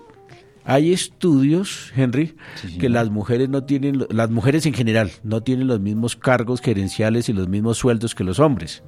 hay 0.65 0.93
estudios, 0.93 1.93
Henry, 1.97 2.35
que 2.79 2.89
las 2.89 3.11
mujeres 3.11 3.49
no 3.49 3.65
tienen, 3.65 4.07
las 4.11 4.31
mujeres 4.31 4.67
en 4.67 4.75
general 4.75 5.11
no 5.23 5.43
tienen 5.43 5.67
los 5.67 5.81
mismos 5.81 6.17
cargos 6.17 6.61
gerenciales 6.61 7.29
y 7.29 7.33
los 7.33 7.49
mismos 7.49 7.79
sueldos 7.79 8.15
que 8.15 8.25
los 8.25 8.39
hombres. 8.39 8.83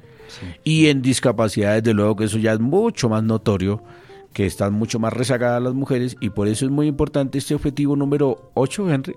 Y 0.62 0.86
en 0.86 1.02
discapacidad, 1.02 1.74
desde 1.74 1.94
luego 1.94 2.16
que 2.16 2.24
eso 2.24 2.38
ya 2.38 2.52
es 2.52 2.60
mucho 2.60 3.08
más 3.08 3.22
notorio, 3.22 3.82
que 4.32 4.46
están 4.46 4.72
mucho 4.72 4.98
más 4.98 5.12
rezagadas 5.12 5.62
las 5.62 5.74
mujeres 5.74 6.16
y 6.20 6.30
por 6.30 6.48
eso 6.48 6.64
es 6.64 6.70
muy 6.70 6.86
importante 6.86 7.38
este 7.38 7.54
objetivo 7.54 7.96
número 7.96 8.50
8, 8.54 8.92
Henry. 8.92 9.14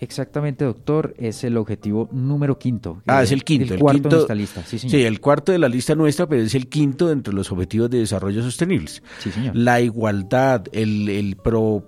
Exactamente, 0.00 0.64
doctor, 0.64 1.14
es 1.18 1.44
el 1.44 1.58
objetivo 1.58 2.08
número 2.10 2.58
quinto. 2.58 3.02
Ah, 3.06 3.22
es 3.22 3.32
el 3.32 3.44
quinto. 3.44 3.74
El, 3.74 3.80
cuarto 3.80 4.08
de 4.08 4.14
nuestra 4.14 4.34
lista, 4.34 4.62
sí, 4.64 4.78
señor. 4.78 4.90
Sí, 4.92 5.04
el 5.04 5.20
cuarto 5.20 5.52
de 5.52 5.58
la 5.58 5.68
lista 5.68 5.94
nuestra, 5.94 6.26
pero 6.26 6.42
es 6.42 6.54
el 6.54 6.68
quinto 6.68 7.10
entre 7.10 7.34
los 7.34 7.52
objetivos 7.52 7.90
de 7.90 7.98
desarrollo 7.98 8.42
sostenibles. 8.42 9.02
Sí, 9.18 9.30
señor. 9.30 9.54
La 9.54 9.82
igualdad, 9.82 10.64
el, 10.72 11.08
el, 11.10 11.36
pro, 11.36 11.84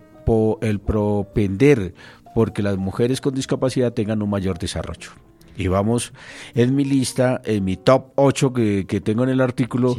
el 0.61 0.79
propender 0.79 1.95
porque 2.35 2.63
las 2.63 2.77
mujeres 2.77 3.21
con 3.21 3.35
discapacidad 3.35 3.93
tengan 3.93 4.23
un 4.23 4.31
mayor 4.31 4.59
desarrollo. 4.59 5.11
Y 5.57 5.69
vamos 5.69 6.13
en 6.55 6.75
mi 6.75 6.85
lista, 6.85 7.41
en 7.45 7.65
mi 7.65 7.77
top 7.77 8.13
8 8.17 8.53
que, 8.53 8.87
que 8.87 9.01
tengo 9.01 9.25
en 9.25 9.31
el 9.31 9.41
artículo, 9.41 9.97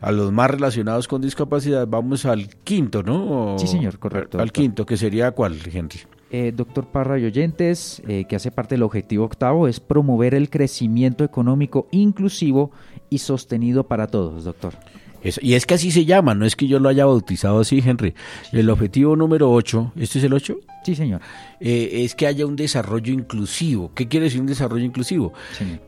a 0.00 0.12
los 0.12 0.32
más 0.32 0.50
relacionados 0.50 1.08
con 1.08 1.22
discapacidad, 1.22 1.86
vamos 1.86 2.26
al 2.26 2.48
quinto, 2.48 3.02
¿no? 3.02 3.56
Sí, 3.58 3.66
señor, 3.66 3.98
correcto. 3.98 4.38
Al 4.40 4.52
quinto, 4.52 4.84
que 4.86 4.96
sería 4.96 5.30
cuál, 5.30 5.58
Henry. 5.72 6.00
Eh, 6.30 6.52
doctor 6.54 6.86
Parra 6.88 7.18
y 7.18 7.24
oyentes, 7.24 8.02
eh, 8.08 8.24
que 8.28 8.34
hace 8.34 8.50
parte 8.50 8.74
del 8.74 8.82
objetivo 8.82 9.24
octavo, 9.24 9.68
es 9.68 9.78
promover 9.78 10.34
el 10.34 10.50
crecimiento 10.50 11.22
económico 11.22 11.86
inclusivo 11.92 12.72
y 13.08 13.18
sostenido 13.18 13.84
para 13.84 14.08
todos, 14.08 14.44
doctor 14.44 14.74
y 15.22 15.54
es 15.54 15.66
que 15.66 15.74
así 15.74 15.90
se 15.90 16.04
llama, 16.04 16.34
no 16.34 16.46
es 16.46 16.56
que 16.56 16.66
yo 16.66 16.78
lo 16.78 16.88
haya 16.88 17.06
bautizado 17.06 17.60
así, 17.60 17.82
Henry. 17.84 18.14
El 18.52 18.70
objetivo 18.70 19.16
número 19.16 19.50
8, 19.50 19.92
¿este 19.96 20.18
es 20.18 20.24
el 20.24 20.32
8? 20.32 20.56
Sí, 20.84 20.94
señor. 20.94 21.20
Eh, 21.60 22.04
es 22.04 22.14
que 22.14 22.26
haya 22.26 22.46
un 22.46 22.56
desarrollo 22.56 23.12
inclusivo. 23.12 23.92
¿Qué 23.94 24.08
quiere 24.08 24.24
decir 24.24 24.40
un 24.40 24.46
desarrollo 24.46 24.84
inclusivo? 24.84 25.32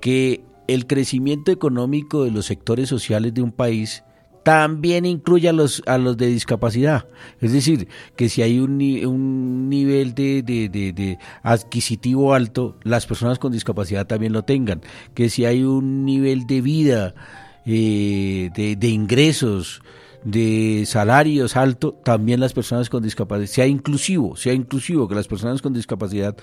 Que 0.00 0.42
el 0.66 0.86
crecimiento 0.86 1.50
económico 1.50 2.24
de 2.24 2.30
los 2.30 2.46
sectores 2.46 2.88
sociales 2.88 3.34
de 3.34 3.42
un 3.42 3.52
país 3.52 4.02
también 4.48 5.04
incluya 5.04 5.50
a 5.50 5.52
los, 5.52 5.82
a 5.84 5.98
los 5.98 6.16
de 6.16 6.26
discapacidad. 6.28 7.06
Es 7.40 7.52
decir, 7.52 7.88
que 8.16 8.30
si 8.30 8.40
hay 8.40 8.58
un, 8.60 8.80
un 9.06 9.68
nivel 9.68 10.14
de, 10.14 10.42
de, 10.42 10.68
de, 10.70 11.18
adquisitivo 11.42 12.32
alto, 12.32 12.78
las 12.82 13.06
personas 13.06 13.38
con 13.38 13.52
discapacidad 13.52 14.06
también 14.06 14.32
lo 14.32 14.44
tengan. 14.44 14.80
Que 15.12 15.28
si 15.28 15.44
hay 15.44 15.64
un 15.64 16.06
nivel 16.06 16.46
de 16.46 16.62
vida 16.62 17.14
eh, 17.70 18.48
de, 18.54 18.88
ingresos, 18.88 19.82
de 20.24 20.84
salarios 20.86 21.54
alto, 21.54 21.92
también 22.02 22.40
las 22.40 22.54
personas 22.54 22.88
con 22.88 23.02
discapacidad, 23.02 23.46
sea 23.46 23.66
inclusivo, 23.66 24.36
sea 24.36 24.54
inclusivo, 24.54 25.06
que 25.06 25.14
las 25.14 25.28
personas 25.28 25.60
con 25.60 25.74
discapacidad 25.74 26.34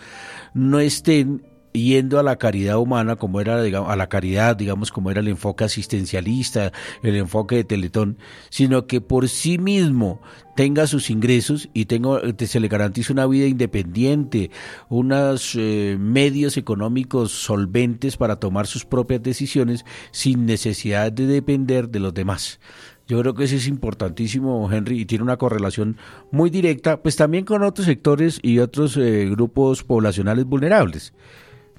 no 0.54 0.80
estén 0.80 1.42
yendo 1.76 2.20
a 2.20 2.24
la 2.24 2.38
caridad 2.38 2.78
humana 2.78 3.16
como 3.16 3.42
era 3.42 3.62
digamos, 3.62 3.92
a 3.92 3.96
la 3.96 4.08
caridad 4.08 4.56
digamos 4.56 4.92
como 4.92 5.12
era 5.12 5.22
el 5.22 5.28
enfoque 5.28 5.64
asistencialista 5.64 6.72
el 7.04 7.16
enfoque 7.16 7.58
de 7.58 7.64
Teletón 7.64 8.18
sino 8.50 8.88
que 8.88 9.02
por 9.02 9.30
sí 9.30 9.58
mismo 9.58 10.22
tenga 10.56 10.88
sus 10.88 11.10
ingresos 11.10 11.70
y 11.74 11.86
tenga, 11.86 12.22
se 12.38 12.60
le 12.60 12.68
garantice 12.68 13.12
una 13.12 13.28
vida 13.28 13.46
independiente 13.46 14.52
unos 14.90 15.56
eh, 15.56 15.98
medios 16.00 16.58
económicos 16.58 17.32
solventes 17.32 18.18
para 18.18 18.38
tomar 18.38 18.68
sus 18.68 18.86
propias 18.86 19.22
decisiones 19.22 19.86
sin 20.12 20.46
necesidad 20.46 21.12
de 21.12 21.28
depender 21.28 21.90
de 21.90 22.00
los 22.00 22.14
demás 22.14 22.60
yo 23.08 23.22
creo 23.22 23.36
que 23.36 23.44
eso 23.44 23.56
es 23.56 23.68
importantísimo, 23.68 24.72
Henry, 24.72 25.02
y 25.02 25.06
tiene 25.06 25.24
una 25.24 25.38
correlación 25.38 25.98
muy 26.32 26.50
directa, 26.50 27.02
pues 27.04 27.16
también 27.16 27.46
con 27.46 27.62
otros 27.62 27.86
sectores 27.86 28.40
y 28.42 28.60
otros 28.60 28.98
eh, 28.98 29.28
grupos 29.30 29.84
poblacionales 29.84 30.46
vulnerables. 30.46 31.14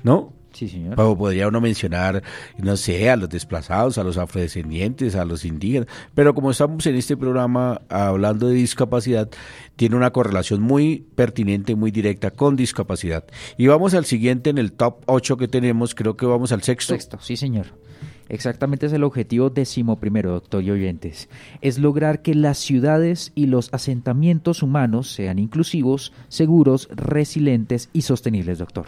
¿No? 0.03 0.33
Sí, 0.57 0.69
señor. 0.69 0.95
podría 1.19 1.49
uno 1.49 1.61
mencionar, 1.61 2.23
no 2.57 2.79
sé, 2.79 3.11
a 3.11 3.17
los 3.17 3.29
desplazados, 3.29 3.99
a 3.99 4.05
los 4.05 4.17
afrodescendientes, 4.17 5.15
a 5.15 5.27
los 5.27 5.45
indígenas, 5.45 5.87
pero 6.15 6.35
como 6.35 6.51
estamos 6.51 6.87
en 6.87 6.95
este 6.95 7.15
programa 7.15 7.83
hablando 7.91 8.49
de 8.49 8.55
discapacidad, 8.55 9.29
tiene 9.77 9.97
una 9.97 10.13
correlación 10.13 10.63
muy 10.63 11.05
pertinente, 11.15 11.77
muy 11.77 11.91
directa 11.91 12.31
con 12.31 12.57
discapacidad. 12.57 13.25
Y 13.59 13.67
vamos 13.67 13.93
al 13.93 14.07
siguiente 14.07 14.49
en 14.49 14.57
el 14.57 14.73
top 14.73 15.03
8 15.05 15.37
que 15.37 15.47
tenemos, 15.47 15.95
creo 15.95 16.17
que 16.17 16.25
vamos 16.25 16.53
al 16.53 16.63
sexto. 16.63 16.95
Sexto, 16.95 17.19
sí, 17.21 17.37
señor. 17.37 17.67
Exactamente 18.31 18.87
es 18.87 18.95
el 18.95 19.05
objetivo 19.05 19.51
décimo 19.51 20.01
primero, 20.01 20.33
doctor 20.33 20.63
y 20.63 20.71
oyentes. 20.71 21.29
Es 21.61 21.79
lograr 21.79 22.23
que 22.23 22.35
las 22.35 22.57
ciudades 22.57 23.31
y 23.35 23.47
los 23.47 23.69
asentamientos 23.75 24.63
humanos 24.63 25.13
sean 25.13 25.39
inclusivos, 25.39 26.15
seguros, 26.29 26.89
resilientes 26.91 27.91
y 27.93 28.03
sostenibles, 28.03 28.59
doctor. 28.59 28.87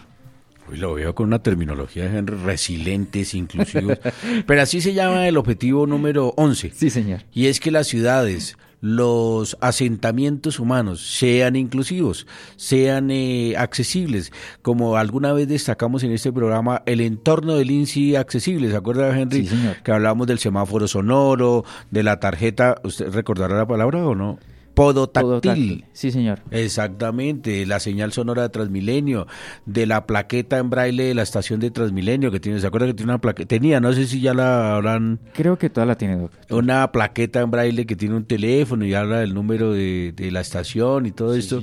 Uy, 0.69 0.77
lo 0.77 0.93
veo 0.93 1.15
con 1.15 1.27
una 1.27 1.41
terminología 1.41 2.07
de 2.07 2.21
resilientes, 2.21 3.33
inclusivos. 3.33 3.97
Pero 4.45 4.61
así 4.61 4.81
se 4.81 4.93
llama 4.93 5.27
el 5.27 5.37
objetivo 5.37 5.87
número 5.87 6.33
11. 6.37 6.71
Sí, 6.75 6.89
señor. 6.89 7.21
Y 7.33 7.47
es 7.47 7.59
que 7.59 7.71
las 7.71 7.87
ciudades, 7.87 8.57
los 8.81 9.57
asentamientos 9.61 10.59
humanos 10.59 11.01
sean 11.01 11.55
inclusivos, 11.55 12.27
sean 12.55 13.09
eh, 13.09 13.55
accesibles, 13.57 14.31
como 14.61 14.97
alguna 14.97 15.33
vez 15.33 15.47
destacamos 15.47 16.03
en 16.03 16.11
este 16.11 16.31
programa, 16.31 16.83
el 16.85 17.01
entorno 17.01 17.55
del 17.55 17.71
INSI 17.71 18.15
accesible, 18.15 18.69
¿se 18.69 18.75
acuerda 18.75 19.17
Henry? 19.17 19.47
Sí, 19.47 19.55
señor. 19.55 19.77
Que 19.83 19.91
hablamos 19.91 20.27
del 20.27 20.39
semáforo 20.39 20.87
sonoro, 20.87 21.65
de 21.89 22.03
la 22.03 22.19
tarjeta, 22.19 22.75
¿usted 22.83 23.11
recordará 23.11 23.57
la 23.57 23.67
palabra 23.67 24.05
o 24.05 24.15
no? 24.15 24.39
Podotáctil. 24.79 25.83
Sí, 25.91 26.09
señor. 26.09 26.39
Exactamente, 26.51 27.65
la 27.65 27.81
señal 27.81 28.13
sonora 28.13 28.43
de 28.43 28.49
Transmilenio, 28.49 29.27
de 29.65 29.85
la 29.85 30.05
plaqueta 30.07 30.57
en 30.57 30.69
braille 30.69 31.03
de 31.03 31.13
la 31.13 31.21
estación 31.21 31.59
de 31.59 31.69
Transmilenio 31.69 32.31
que 32.31 32.39
tiene, 32.39 32.61
¿se 32.61 32.67
acuerda 32.67 32.87
que 32.87 32.93
tiene 32.93 33.11
una 33.11 33.19
plaqueta? 33.19 33.49
Tenía, 33.49 33.81
no 33.81 33.91
sé 33.91 34.07
si 34.07 34.21
ya 34.21 34.33
la 34.33 34.77
habrán... 34.77 35.19
Creo 35.33 35.57
que 35.57 35.69
toda 35.69 35.85
la 35.85 35.95
tiene, 35.95 36.15
doctor. 36.15 36.39
Una 36.57 36.89
plaqueta 36.93 37.41
en 37.41 37.51
braille 37.51 37.85
que 37.85 37.97
tiene 37.97 38.15
un 38.15 38.23
teléfono 38.23 38.85
y 38.85 38.93
habla 38.93 39.19
del 39.19 39.33
número 39.33 39.73
de, 39.73 40.13
la 40.31 40.39
estación 40.39 41.05
y 41.05 41.11
todo 41.11 41.35
esto. 41.35 41.61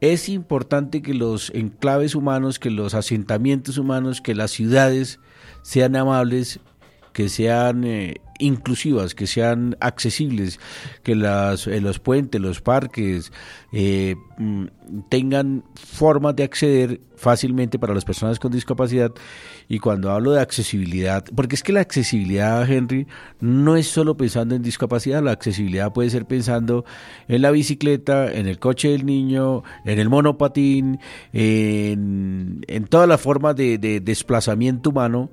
Es 0.00 0.30
importante 0.30 1.02
que 1.02 1.12
los 1.12 1.50
enclaves 1.50 2.14
humanos, 2.14 2.58
que 2.58 2.70
los 2.70 2.94
asentamientos 2.94 3.76
humanos, 3.76 4.22
que 4.22 4.34
las 4.34 4.52
ciudades 4.52 5.20
sean 5.60 5.96
amables, 5.96 6.60
que 7.12 7.28
sean 7.28 7.84
eh, 7.84 8.22
inclusivas, 8.38 9.14
que 9.14 9.26
sean 9.26 9.76
accesibles, 9.80 10.58
que 11.02 11.14
las, 11.14 11.66
eh, 11.66 11.80
los 11.80 11.98
puentes, 11.98 12.40
los 12.40 12.60
parques 12.60 13.32
eh, 13.72 14.16
mm, 14.38 14.66
tengan 15.08 15.64
formas 15.74 16.36
de 16.36 16.44
acceder 16.44 17.00
fácilmente 17.16 17.78
para 17.78 17.94
las 17.94 18.04
personas 18.04 18.38
con 18.38 18.52
discapacidad. 18.52 19.12
Y 19.68 19.78
cuando 19.78 20.10
hablo 20.10 20.32
de 20.32 20.40
accesibilidad, 20.40 21.24
porque 21.34 21.54
es 21.54 21.62
que 21.62 21.72
la 21.72 21.80
accesibilidad, 21.80 22.70
Henry, 22.70 23.06
no 23.40 23.76
es 23.76 23.86
solo 23.86 24.16
pensando 24.16 24.54
en 24.54 24.62
discapacidad, 24.62 25.22
la 25.22 25.32
accesibilidad 25.32 25.92
puede 25.92 26.10
ser 26.10 26.26
pensando 26.26 26.84
en 27.28 27.42
la 27.42 27.50
bicicleta, 27.50 28.32
en 28.32 28.46
el 28.46 28.58
coche 28.58 28.90
del 28.90 29.06
niño, 29.06 29.62
en 29.84 29.98
el 29.98 30.08
monopatín, 30.10 31.00
en, 31.32 32.62
todas 32.90 33.08
las 33.08 33.20
formas 33.20 33.56
de 33.56 33.78
desplazamiento 34.02 34.90
humano 34.90 35.30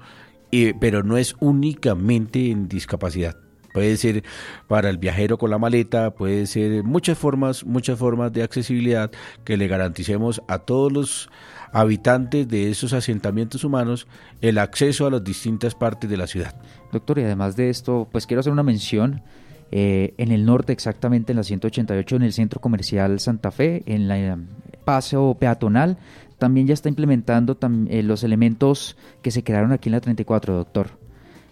pero 0.79 1.03
no 1.03 1.17
es 1.17 1.35
únicamente 1.39 2.51
en 2.51 2.67
discapacidad. 2.67 3.37
Puede 3.73 3.95
ser 3.97 4.23
para 4.67 4.89
el 4.89 4.97
viajero 4.97 5.37
con 5.37 5.49
la 5.49 5.57
maleta, 5.57 6.11
puede 6.11 6.45
ser 6.45 6.83
muchas 6.83 7.17
formas, 7.17 7.65
muchas 7.65 7.97
formas 7.97 8.33
de 8.33 8.43
accesibilidad 8.43 9.11
que 9.45 9.57
le 9.57 9.67
garanticemos 9.67 10.41
a 10.47 10.59
todos 10.59 10.91
los 10.91 11.29
habitantes 11.71 12.47
de 12.49 12.69
esos 12.69 12.91
asentamientos 12.91 13.63
humanos 13.63 14.07
el 14.41 14.57
acceso 14.57 15.07
a 15.07 15.11
las 15.11 15.23
distintas 15.23 15.73
partes 15.73 16.09
de 16.09 16.17
la 16.17 16.27
ciudad. 16.27 16.55
Doctor, 16.91 17.19
y 17.19 17.23
además 17.23 17.55
de 17.55 17.69
esto, 17.69 18.09
pues 18.11 18.27
quiero 18.27 18.41
hacer 18.41 18.51
una 18.51 18.63
mención 18.63 19.23
eh, 19.71 20.13
en 20.17 20.33
el 20.33 20.45
norte, 20.45 20.73
exactamente 20.73 21.31
en 21.31 21.37
la 21.37 21.43
188, 21.43 22.17
en 22.17 22.23
el 22.23 22.33
centro 22.33 22.59
comercial 22.59 23.21
Santa 23.21 23.51
Fe, 23.51 23.83
en 23.85 24.09
la 24.09 24.19
eh, 24.19 24.35
paseo 24.83 25.35
peatonal, 25.39 25.97
también 26.41 26.65
ya 26.65 26.73
está 26.73 26.89
implementando 26.89 27.55
eh, 27.87 28.01
los 28.01 28.23
elementos 28.23 28.97
que 29.21 29.29
se 29.29 29.43
crearon 29.43 29.73
aquí 29.73 29.89
en 29.89 29.93
la 29.93 30.01
34, 30.01 30.55
doctor. 30.55 30.87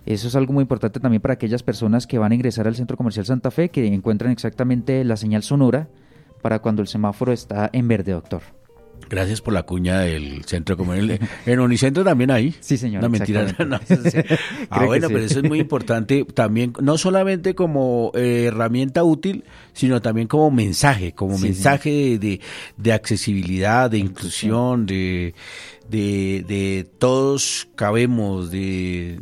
Eso 0.07 0.27
es 0.27 0.35
algo 0.35 0.51
muy 0.51 0.63
importante 0.63 0.99
también 0.99 1.21
para 1.21 1.35
aquellas 1.35 1.61
personas 1.61 2.07
que 2.07 2.17
van 2.17 2.31
a 2.31 2.35
ingresar 2.35 2.65
al 2.65 2.73
centro 2.73 2.97
comercial 2.97 3.23
Santa 3.23 3.51
Fe, 3.51 3.69
que 3.69 3.85
encuentran 3.85 4.31
exactamente 4.31 5.03
la 5.03 5.15
señal 5.15 5.43
sonora 5.43 5.89
para 6.41 6.57
cuando 6.57 6.81
el 6.81 6.87
semáforo 6.87 7.31
está 7.31 7.69
en 7.71 7.87
verde, 7.87 8.13
doctor. 8.13 8.41
Gracias 9.09 9.41
por 9.41 9.53
la 9.53 9.63
cuña 9.63 9.99
del 10.01 10.43
centro 10.45 10.77
comercial. 10.77 11.19
En 11.45 11.59
Unicentro 11.59 12.03
también 12.03 12.31
hay. 12.31 12.55
Sí, 12.59 12.77
señor. 12.77 13.01
No, 13.01 13.09
mentira. 13.09 13.47
ah, 14.69 14.85
bueno, 14.85 15.07
pero 15.07 15.19
eso 15.19 15.39
es 15.39 15.45
muy 15.47 15.59
importante 15.59 16.25
también, 16.33 16.73
no 16.79 16.97
solamente 16.97 17.55
como 17.55 18.11
eh, 18.15 18.45
herramienta 18.47 19.03
útil, 19.03 19.43
sino 19.73 20.01
también 20.01 20.27
como 20.27 20.51
mensaje, 20.51 21.13
como 21.13 21.37
mensaje 21.37 22.19
de, 22.19 22.39
de, 22.77 22.93
accesibilidad, 22.93 23.89
de 23.89 23.99
inclusión, 23.99 24.85
de, 24.85 25.33
de, 25.89 26.45
de 26.47 26.87
todos 26.97 27.67
cabemos, 27.75 28.51
de, 28.51 29.19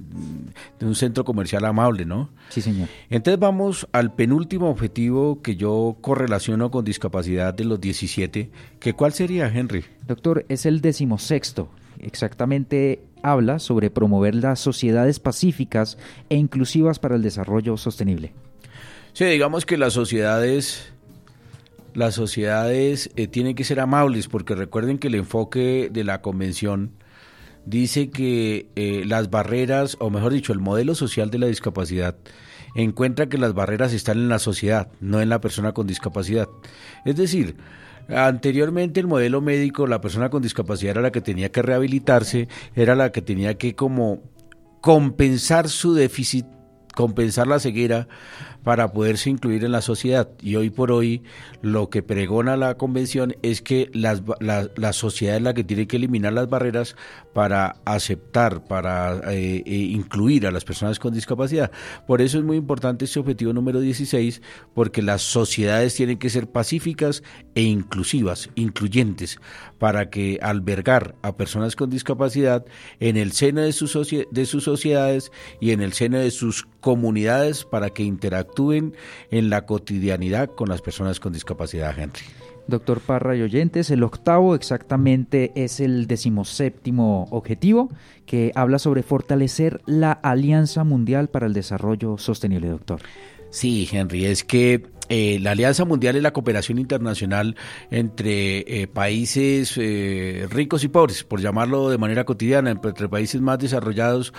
de, 0.79 0.85
un 0.85 0.95
centro 0.95 1.23
comercial 1.23 1.65
amable, 1.65 2.05
¿no? 2.05 2.29
Sí, 2.49 2.61
señor. 2.61 2.89
Entonces 3.09 3.39
vamos 3.39 3.87
al 3.91 4.13
penúltimo 4.13 4.69
objetivo 4.69 5.41
que 5.41 5.55
yo 5.55 5.97
correlaciono 6.01 6.69
con 6.71 6.83
discapacidad 6.85 7.53
de 7.53 7.65
los 7.65 7.79
17, 7.79 8.49
que 8.79 8.93
¿cuál 8.93 9.13
sería, 9.13 9.47
Henry? 9.47 9.85
Doctor, 10.05 10.45
es 10.49 10.65
el 10.65 10.81
decimosexto. 10.81 11.69
Exactamente 11.99 13.01
habla 13.23 13.59
sobre 13.59 13.89
promover 13.89 14.35
las 14.35 14.59
sociedades 14.59 15.19
pacíficas 15.19 15.97
e 16.29 16.35
inclusivas 16.35 16.99
para 16.99 17.15
el 17.15 17.23
desarrollo 17.23 17.77
sostenible. 17.77 18.33
Sí, 19.13 19.25
digamos 19.25 19.65
que 19.65 19.77
las 19.77 19.93
sociedades 19.93 20.93
las 21.97 22.13
sociedades 22.13 23.09
eh, 23.15 23.25
tienen 23.25 23.55
que 23.55 23.63
ser 23.63 23.79
amables, 23.79 24.27
porque 24.27 24.53
recuerden 24.53 24.99
que 24.99 25.07
el 25.07 25.15
enfoque 25.15 25.89
de 25.91 26.03
la 26.03 26.21
convención 26.21 26.91
dice 27.65 28.11
que 28.11 28.69
eh, 28.75 29.03
las 29.07 29.31
barreras, 29.31 29.97
o 29.99 30.11
mejor 30.11 30.31
dicho, 30.31 30.53
el 30.53 30.59
modelo 30.59 30.93
social 30.93 31.31
de 31.31 31.39
la 31.39 31.47
discapacidad, 31.47 32.15
encuentra 32.75 33.29
que 33.29 33.39
las 33.39 33.55
barreras 33.55 33.93
están 33.93 34.19
en 34.19 34.29
la 34.29 34.37
sociedad, 34.37 34.91
no 35.01 35.21
en 35.21 35.29
la 35.29 35.41
persona 35.41 35.71
con 35.71 35.87
discapacidad. 35.87 36.47
Es 37.03 37.15
decir, 37.15 37.57
Anteriormente 38.09 39.01
el 39.01 39.07
modelo 39.07 39.41
médico, 39.41 39.85
la 39.85 39.99
persona 39.99 40.29
con 40.29 40.41
discapacidad 40.41 40.91
era 40.91 41.01
la 41.01 41.11
que 41.11 41.19
tenía 41.19 41.51
que 41.51 41.61
rehabilitarse, 41.61 42.47
era 42.73 42.95
la 42.95 43.11
que 43.11 43.21
tenía 43.21 43.57
que 43.57 43.75
como 43.75 44.21
compensar 44.79 45.67
su 45.67 45.93
déficit, 45.93 46.45
compensar 46.97 47.45
la 47.45 47.59
ceguera 47.59 48.07
para 48.63 48.91
poderse 48.91 49.29
incluir 49.29 49.63
en 49.63 49.71
la 49.71 49.81
sociedad. 49.81 50.29
Y 50.41 50.55
hoy 50.55 50.71
por 50.71 50.91
hoy 50.91 51.21
lo 51.61 51.91
que 51.91 52.01
pregona 52.01 52.57
la 52.57 52.75
convención 52.75 53.35
es 53.43 53.61
que 53.61 53.89
las, 53.93 54.23
la, 54.39 54.93
sociedad 54.93 55.37
es 55.37 55.43
la 55.43 55.53
que 55.53 55.63
tiene 55.63 55.87
que 55.87 55.97
eliminar 55.97 56.33
las 56.33 56.49
barreras 56.49 56.95
para 57.33 57.75
aceptar, 57.85 58.65
para 58.65 59.31
eh, 59.31 59.63
eh, 59.63 59.73
incluir 59.73 60.47
a 60.47 60.51
las 60.51 60.65
personas 60.65 60.97
con 60.97 61.13
discapacidad. 61.13 61.71
Por 62.07 62.19
eso 62.19 62.39
es 62.39 62.43
muy 62.43 62.57
importante 62.57 63.05
este 63.05 63.19
objetivo 63.19 63.53
número 63.53 63.79
16, 63.79 64.41
porque 64.73 65.03
las 65.03 65.21
sociedades 65.21 65.93
tienen 65.93 66.17
que 66.17 66.31
ser 66.31 66.49
pacíficas 66.49 67.21
e 67.53 67.61
inclusivas, 67.61 68.49
incluyentes, 68.55 69.39
para 69.77 70.09
que 70.09 70.39
albergar 70.41 71.15
a 71.21 71.37
personas 71.37 71.75
con 71.75 71.91
discapacidad 71.91 72.65
en 72.99 73.17
el 73.17 73.33
seno 73.33 73.61
de 73.61 73.71
sus, 73.71 73.95
de 74.31 74.45
sus 74.47 74.63
sociedades 74.63 75.31
y 75.61 75.71
en 75.71 75.81
el 75.81 75.93
seno 75.93 76.17
de 76.17 76.31
sus 76.31 76.67
comunidades 76.81 77.63
para 77.63 77.89
que 77.89 78.03
interactúen 78.03 78.93
en 79.31 79.49
la 79.49 79.65
cotidianidad 79.65 80.49
con 80.49 80.69
las 80.69 80.81
personas 80.81 81.19
con 81.19 81.33
discapacidad, 81.33 81.97
Henry. 81.97 82.21
Doctor 82.67 82.99
Parra 82.99 83.35
y 83.35 83.41
oyentes, 83.41 83.89
el 83.91 84.03
octavo 84.03 84.53
exactamente 84.53 85.53
es 85.55 85.79
el 85.79 86.05
decimoséptimo 86.05 87.27
objetivo 87.31 87.89
que 88.25 88.51
habla 88.55 88.77
sobre 88.77 89.03
fortalecer 89.03 89.79
la 89.85 90.11
Alianza 90.11 90.83
Mundial 90.83 91.29
para 91.29 91.47
el 91.47 91.53
Desarrollo 91.53 92.17
Sostenible, 92.17 92.67
doctor. 92.67 92.99
Sí, 93.57 93.89
Henry, 93.91 94.25
es 94.25 94.43
que 94.43 94.83
eh, 95.09 95.39
la 95.41 95.49
Alianza 95.53 95.83
Mundial 95.83 96.15
es 96.15 96.21
la 96.21 96.31
cooperación 96.31 96.77
internacional 96.77 97.55
entre 97.89 98.59
eh, 98.59 98.87
países 98.87 99.73
eh, 99.77 100.45
ricos 100.51 100.83
y 100.83 100.89
pobres, 100.89 101.23
por 101.23 101.41
llamarlo 101.41 101.89
de 101.89 101.97
manera 101.97 102.23
cotidiana, 102.23 102.69
entre 102.69 103.09
países 103.09 103.41
más 103.41 103.57
desarrollados 103.57 104.31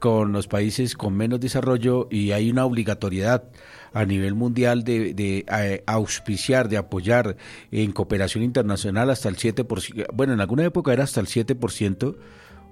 con 0.00 0.32
los 0.32 0.48
países 0.48 0.96
con 0.96 1.16
menos 1.16 1.38
desarrollo 1.38 2.08
y 2.10 2.32
hay 2.32 2.50
una 2.50 2.64
obligatoriedad 2.64 3.44
a 3.92 4.04
nivel 4.04 4.34
mundial 4.34 4.82
de, 4.82 5.14
de 5.14 5.84
auspiciar, 5.86 6.68
de 6.68 6.78
apoyar 6.78 7.36
en 7.70 7.92
cooperación 7.92 8.42
internacional 8.42 9.10
hasta 9.10 9.28
el 9.28 9.36
7%, 9.36 10.06
bueno, 10.12 10.32
en 10.32 10.40
alguna 10.40 10.64
época 10.64 10.92
era 10.92 11.04
hasta 11.04 11.20
el 11.20 11.28
7%, 11.28 12.16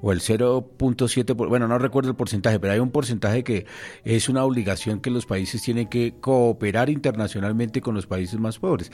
o 0.04 0.12
el 0.12 0.20
0.7, 0.20 1.34
bueno, 1.34 1.66
no 1.66 1.78
recuerdo 1.78 2.10
el 2.10 2.14
porcentaje, 2.16 2.60
pero 2.60 2.74
hay 2.74 2.78
un 2.78 2.90
porcentaje 2.90 3.42
que 3.42 3.64
es 4.04 4.28
una 4.28 4.44
obligación 4.44 5.00
que 5.00 5.08
los 5.08 5.24
países 5.24 5.62
tienen 5.62 5.88
que 5.88 6.12
cooperar 6.20 6.90
internacionalmente 6.90 7.80
con 7.80 7.94
los 7.94 8.06
países 8.06 8.38
más 8.38 8.58
pobres. 8.58 8.92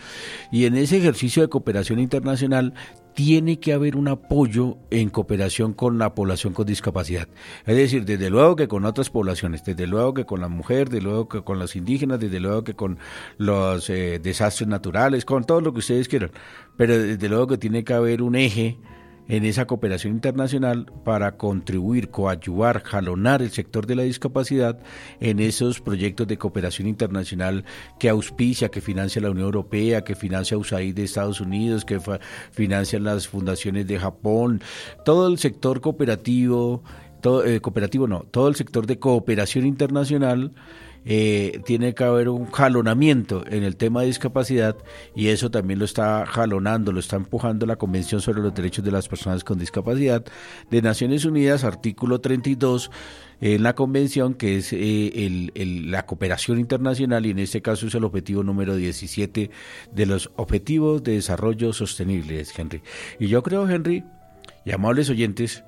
Y 0.53 0.67
en 0.67 0.77
ese 0.77 0.99
ejercicio 0.99 1.43
de 1.43 1.49
cooperación 1.49 1.99
internacional 1.99 2.75
tiene 3.13 3.59
que 3.59 3.73
haber 3.73 3.97
un 3.97 4.07
apoyo 4.07 4.79
en 4.93 5.11
cooperación 5.11 5.73
con 5.73 5.99
la 5.99 6.15
población 6.15 6.53
con 6.53 6.65
discapacidad. 6.65 7.27
Es 7.67 7.77
decir, 7.77 8.05
desde 8.05 8.31
luego 8.31 8.55
que 8.55 8.69
con 8.69 8.85
otras 8.85 9.11
poblaciones, 9.11 9.65
desde 9.65 9.89
luego 9.89 10.15
que 10.15 10.27
con 10.27 10.41
la 10.41 10.47
mujer, 10.47 10.91
desde 10.91 11.03
luego 11.03 11.29
que 11.29 11.43
con 11.43 11.59
los 11.59 11.75
indígenas, 11.75 12.21
desde 12.21 12.39
luego 12.39 12.63
que 12.63 12.75
con 12.75 12.99
los 13.37 13.91
eh, 13.91 14.21
desastres 14.23 14.69
naturales, 14.69 15.25
con 15.25 15.43
todo 15.43 15.61
lo 15.61 15.73
que 15.73 15.81
ustedes 15.81 16.07
quieran. 16.07 16.31
Pero 16.77 16.97
desde 16.97 17.29
luego 17.29 17.49
que 17.49 17.59
tiene 17.59 17.83
que 17.83 17.95
haber 17.95 18.23
un 18.23 18.37
eje 18.37 18.79
en 19.31 19.45
esa 19.45 19.65
cooperación 19.67 20.13
internacional 20.13 20.87
para 21.05 21.37
contribuir, 21.37 22.11
coadyuvar, 22.11 22.83
jalonar 22.83 23.43
el 23.43 23.53
sector 23.53 23.87
de 23.87 23.95
la 23.95 24.03
discapacidad 24.03 24.81
en 25.21 25.39
esos 25.39 25.81
proyectos 25.81 26.27
de 26.27 26.37
cooperación 26.37 26.89
internacional 26.89 27.65
que 28.01 28.09
auspicia, 28.09 28.71
que 28.71 28.81
financia 28.81 29.23
la 29.23 29.31
Unión 29.31 29.47
Europea, 29.47 30.03
que 30.03 30.17
financia 30.17 30.59
USAID 30.59 30.97
de 30.97 31.05
Estados 31.05 31.41
Unidos, 31.41 31.85
que 31.85 32.01
financian 32.51 33.05
las 33.05 33.29
fundaciones 33.29 33.87
de 33.87 34.01
Japón, 34.01 34.63
todo 35.05 35.29
el 35.29 35.39
sector 35.39 35.81
cooperativo, 35.81 36.83
eh, 37.47 37.61
cooperativo 37.61 38.09
no, 38.09 38.25
todo 38.33 38.49
el 38.49 38.57
sector 38.57 38.87
de 38.87 38.99
cooperación 38.99 39.65
internacional 39.65 40.51
eh, 41.05 41.61
tiene 41.65 41.95
que 41.95 42.05
haber 42.05 42.29
un 42.29 42.47
jalonamiento 42.51 43.45
en 43.47 43.63
el 43.63 43.77
tema 43.77 44.01
de 44.01 44.09
discapacidad 44.09 44.77
y 45.15 45.29
eso 45.29 45.51
también 45.51 45.79
lo 45.79 45.85
está 45.85 46.27
jalonando, 46.27 46.93
lo 46.93 47.01
está 47.01 47.17
empujando 47.17 47.67
la 47.67 47.77
Convención 47.77 48.21
sobre 48.21 48.43
los 48.43 48.55
Derechos 48.55 48.85
de 48.85 48.93
las 48.93 49.09
Personas 49.09 49.45
con 49.45 49.59
Discapacidad 49.59 50.25
de 50.71 50.83
Naciones 50.83 51.25
Unidas, 51.25 51.65
artículo 51.65 52.21
32 52.21 52.91
en 53.41 53.63
la 53.63 53.75
convención, 53.75 54.35
que 54.35 54.59
es 54.59 54.69
eh, 54.73 55.51
la 55.87 56.05
cooperación 56.05 56.59
internacional 56.59 57.25
y 57.25 57.31
en 57.31 57.39
este 57.39 57.63
caso 57.63 57.87
es 57.87 57.95
el 57.95 58.05
objetivo 58.05 58.43
número 58.43 58.77
17 58.77 59.51
de 59.93 60.07
los 60.07 60.31
Objetivos 60.37 61.03
de 61.03 61.13
Desarrollo 61.13 61.73
Sostenible, 61.73 62.45
Henry. 62.57 62.83
Y 63.19 63.29
yo 63.29 63.43
creo, 63.43 63.69
Henry, 63.69 64.05
y 64.65 64.73
amables 64.73 65.09
oyentes, 65.09 65.65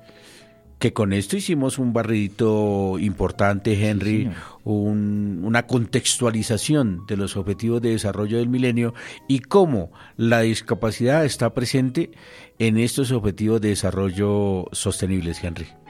que 0.79 0.93
con 0.93 1.13
esto 1.13 1.37
hicimos 1.37 1.79
un 1.79 1.93
barridito 1.93 2.97
importante, 2.99 3.89
Henry, 3.89 4.29
una 4.63 5.65
contextualización 5.65 7.05
de 7.07 7.17
los 7.17 7.37
objetivos 7.37 7.81
de 7.81 7.91
desarrollo 7.91 8.37
del 8.37 8.49
milenio 8.49 8.93
y 9.27 9.39
cómo 9.39 9.91
la 10.17 10.41
discapacidad 10.41 11.25
está 11.25 11.53
presente 11.53 12.11
en 12.59 12.77
estos 12.77 13.11
objetivos 13.11 13.61
de 13.61 13.69
desarrollo 13.69 14.65
sostenibles, 14.71 15.43
Henry. 15.43 15.82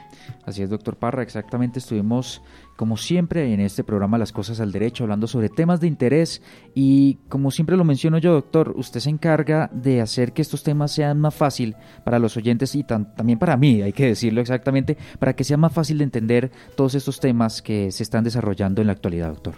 Así 0.45 0.61
es, 0.61 0.69
doctor 0.69 0.97
Parra, 0.97 1.23
exactamente 1.23 1.79
estuvimos, 1.79 2.41
como 2.75 2.97
siempre, 2.97 3.53
en 3.53 3.59
este 3.59 3.83
programa 3.83 4.17
Las 4.17 4.31
Cosas 4.31 4.59
al 4.59 4.71
Derecho, 4.71 5.03
hablando 5.03 5.27
sobre 5.27 5.49
temas 5.49 5.79
de 5.79 5.87
interés 5.87 6.41
y, 6.73 7.15
como 7.29 7.51
siempre 7.51 7.77
lo 7.77 7.83
menciono 7.83 8.17
yo, 8.17 8.33
doctor, 8.33 8.73
usted 8.75 8.99
se 8.99 9.09
encarga 9.09 9.69
de 9.73 10.01
hacer 10.01 10.33
que 10.33 10.41
estos 10.41 10.63
temas 10.63 10.91
sean 10.91 11.19
más 11.19 11.33
fácil 11.33 11.75
para 12.03 12.19
los 12.19 12.35
oyentes 12.37 12.75
y 12.75 12.83
también 12.83 13.39
para 13.39 13.57
mí, 13.57 13.81
hay 13.81 13.93
que 13.93 14.07
decirlo 14.07 14.41
exactamente, 14.41 14.97
para 15.19 15.35
que 15.35 15.43
sea 15.43 15.57
más 15.57 15.73
fácil 15.73 15.97
de 15.97 16.03
entender 16.03 16.51
todos 16.75 16.95
estos 16.95 17.19
temas 17.19 17.61
que 17.61 17.91
se 17.91 18.03
están 18.03 18.23
desarrollando 18.23 18.81
en 18.81 18.87
la 18.87 18.93
actualidad, 18.93 19.29
doctor. 19.29 19.55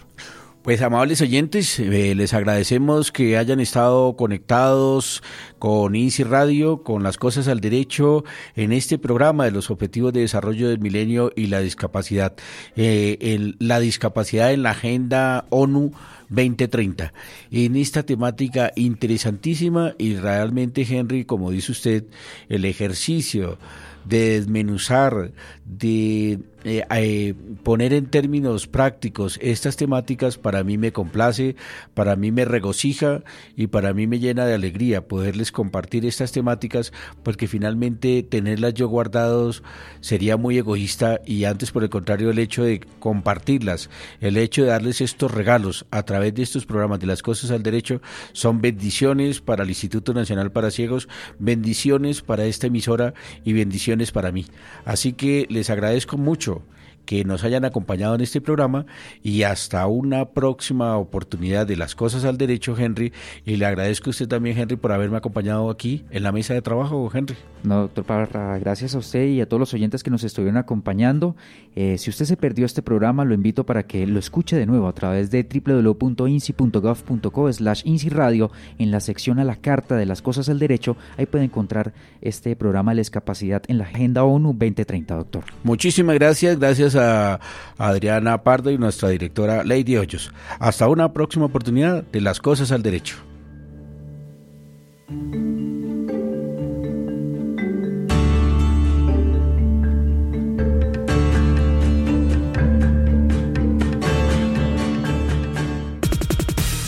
Pues 0.66 0.82
amables 0.82 1.20
oyentes, 1.20 1.78
eh, 1.78 2.16
les 2.16 2.34
agradecemos 2.34 3.12
que 3.12 3.38
hayan 3.38 3.60
estado 3.60 4.16
conectados 4.16 5.22
con 5.60 5.94
INSI 5.94 6.24
Radio, 6.24 6.82
con 6.82 7.04
las 7.04 7.18
cosas 7.18 7.46
al 7.46 7.60
derecho, 7.60 8.24
en 8.56 8.72
este 8.72 8.98
programa 8.98 9.44
de 9.44 9.52
los 9.52 9.70
Objetivos 9.70 10.12
de 10.12 10.22
Desarrollo 10.22 10.68
del 10.68 10.80
Milenio 10.80 11.30
y 11.36 11.46
la 11.46 11.60
Discapacidad. 11.60 12.34
Eh, 12.74 13.54
la 13.60 13.78
discapacidad 13.78 14.52
en 14.52 14.64
la 14.64 14.72
Agenda 14.72 15.46
ONU 15.50 15.92
2030. 16.30 17.12
En 17.52 17.76
esta 17.76 18.02
temática 18.02 18.72
interesantísima 18.74 19.94
y 19.98 20.16
realmente, 20.16 20.82
Henry, 20.82 21.26
como 21.26 21.52
dice 21.52 21.70
usted, 21.70 22.06
el 22.48 22.64
ejercicio 22.64 23.56
de 24.06 24.30
desmenuzar, 24.30 25.32
de 25.64 26.40
eh, 26.68 26.84
eh, 26.90 27.34
poner 27.62 27.92
en 27.92 28.06
términos 28.06 28.66
prácticos 28.66 29.38
estas 29.40 29.76
temáticas 29.76 30.36
para 30.36 30.64
mí 30.64 30.78
me 30.78 30.92
complace, 30.92 31.54
para 31.94 32.16
mí 32.16 32.32
me 32.32 32.44
regocija 32.44 33.22
y 33.54 33.68
para 33.68 33.94
mí 33.94 34.08
me 34.08 34.18
llena 34.18 34.46
de 34.46 34.54
alegría 34.54 35.06
poderles 35.06 35.52
compartir 35.52 36.04
estas 36.06 36.32
temáticas 36.32 36.92
porque 37.22 37.46
finalmente 37.46 38.24
tenerlas 38.24 38.74
yo 38.74 38.88
guardados 38.88 39.62
sería 40.00 40.36
muy 40.36 40.58
egoísta 40.58 41.20
y 41.24 41.44
antes 41.44 41.70
por 41.70 41.84
el 41.84 41.88
contrario 41.88 42.30
el 42.30 42.38
hecho 42.40 42.64
de 42.64 42.80
compartirlas, 42.98 43.88
el 44.20 44.36
hecho 44.36 44.62
de 44.62 44.70
darles 44.70 45.00
estos 45.00 45.30
regalos 45.30 45.86
a 45.92 46.02
través 46.02 46.34
de 46.34 46.42
estos 46.42 46.66
programas 46.66 46.98
de 46.98 47.06
las 47.06 47.22
cosas 47.22 47.52
al 47.52 47.62
derecho 47.62 48.00
son 48.32 48.60
bendiciones 48.60 49.40
para 49.40 49.62
el 49.62 49.68
Instituto 49.68 50.14
Nacional 50.14 50.50
para 50.50 50.72
Ciegos, 50.72 51.08
bendiciones 51.38 52.22
para 52.22 52.44
esta 52.46 52.66
emisora 52.66 53.14
y 53.44 53.52
bendiciones 53.52 53.95
para 54.12 54.32
mí. 54.32 54.46
Así 54.84 55.12
que 55.12 55.46
les 55.48 55.70
agradezco 55.70 56.16
mucho 56.16 56.62
que 57.06 57.24
nos 57.24 57.44
hayan 57.44 57.64
acompañado 57.64 58.14
en 58.14 58.20
este 58.20 58.42
programa 58.42 58.84
y 59.22 59.44
hasta 59.44 59.86
una 59.86 60.26
próxima 60.26 60.98
oportunidad 60.98 61.66
de 61.66 61.76
las 61.76 61.94
cosas 61.94 62.24
al 62.24 62.36
derecho, 62.36 62.76
Henry. 62.76 63.12
Y 63.44 63.56
le 63.56 63.64
agradezco 63.64 64.08
a 64.08 64.10
usted 64.10 64.28
también, 64.28 64.58
Henry, 64.58 64.76
por 64.76 64.92
haberme 64.92 65.16
acompañado 65.16 65.70
aquí 65.70 66.04
en 66.10 66.22
la 66.22 66.32
mesa 66.32 66.52
de 66.52 66.62
trabajo, 66.62 67.10
Henry. 67.12 67.36
No, 67.62 67.82
doctor 67.82 68.04
Parra, 68.04 68.58
gracias 68.58 68.94
a 68.94 68.98
usted 68.98 69.26
y 69.26 69.40
a 69.40 69.48
todos 69.48 69.58
los 69.58 69.74
oyentes 69.74 70.02
que 70.02 70.10
nos 70.10 70.24
estuvieron 70.24 70.56
acompañando. 70.56 71.36
Eh, 71.74 71.98
si 71.98 72.10
usted 72.10 72.26
se 72.26 72.36
perdió 72.36 72.66
este 72.66 72.82
programa, 72.82 73.24
lo 73.24 73.34
invito 73.34 73.64
para 73.64 73.84
que 73.84 74.06
lo 74.06 74.18
escuche 74.18 74.56
de 74.56 74.66
nuevo 74.66 74.88
a 74.88 74.92
través 74.92 75.30
de 75.30 75.42
www.inci.gov.co 75.42 77.52
slash 77.52 77.84
Radio 78.10 78.50
en 78.78 78.90
la 78.90 79.00
sección 79.00 79.38
a 79.38 79.44
la 79.44 79.56
carta 79.56 79.96
de 79.96 80.06
las 80.06 80.22
cosas 80.22 80.48
al 80.48 80.58
derecho. 80.58 80.96
Ahí 81.16 81.26
puede 81.26 81.44
encontrar 81.44 81.92
este 82.20 82.56
programa 82.56 82.92
de 82.92 82.96
la 82.96 83.00
discapacidad 83.00 83.62
en 83.68 83.78
la 83.78 83.84
Agenda 83.84 84.24
ONU 84.24 84.48
2030, 84.48 85.14
doctor. 85.14 85.44
Muchísimas 85.64 86.16
gracias. 86.16 86.58
Adriana 86.96 88.42
Pardo 88.42 88.70
y 88.70 88.78
nuestra 88.78 89.08
directora 89.08 89.64
Lady 89.64 89.96
Hoyos. 89.96 90.32
Hasta 90.58 90.88
una 90.88 91.12
próxima 91.12 91.46
oportunidad 91.46 92.04
de 92.04 92.20
las 92.20 92.40
cosas 92.40 92.72
al 92.72 92.82
derecho. 92.82 93.16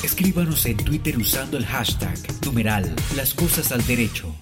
Escríbanos 0.03 0.66
en 0.66 0.77
Twitter 0.77 1.16
usando 1.16 1.57
el 1.57 1.66
hashtag 1.66 2.18
numeral 2.44 2.94
las 3.16 3.35
al 3.73 3.87
derecho. 3.87 4.35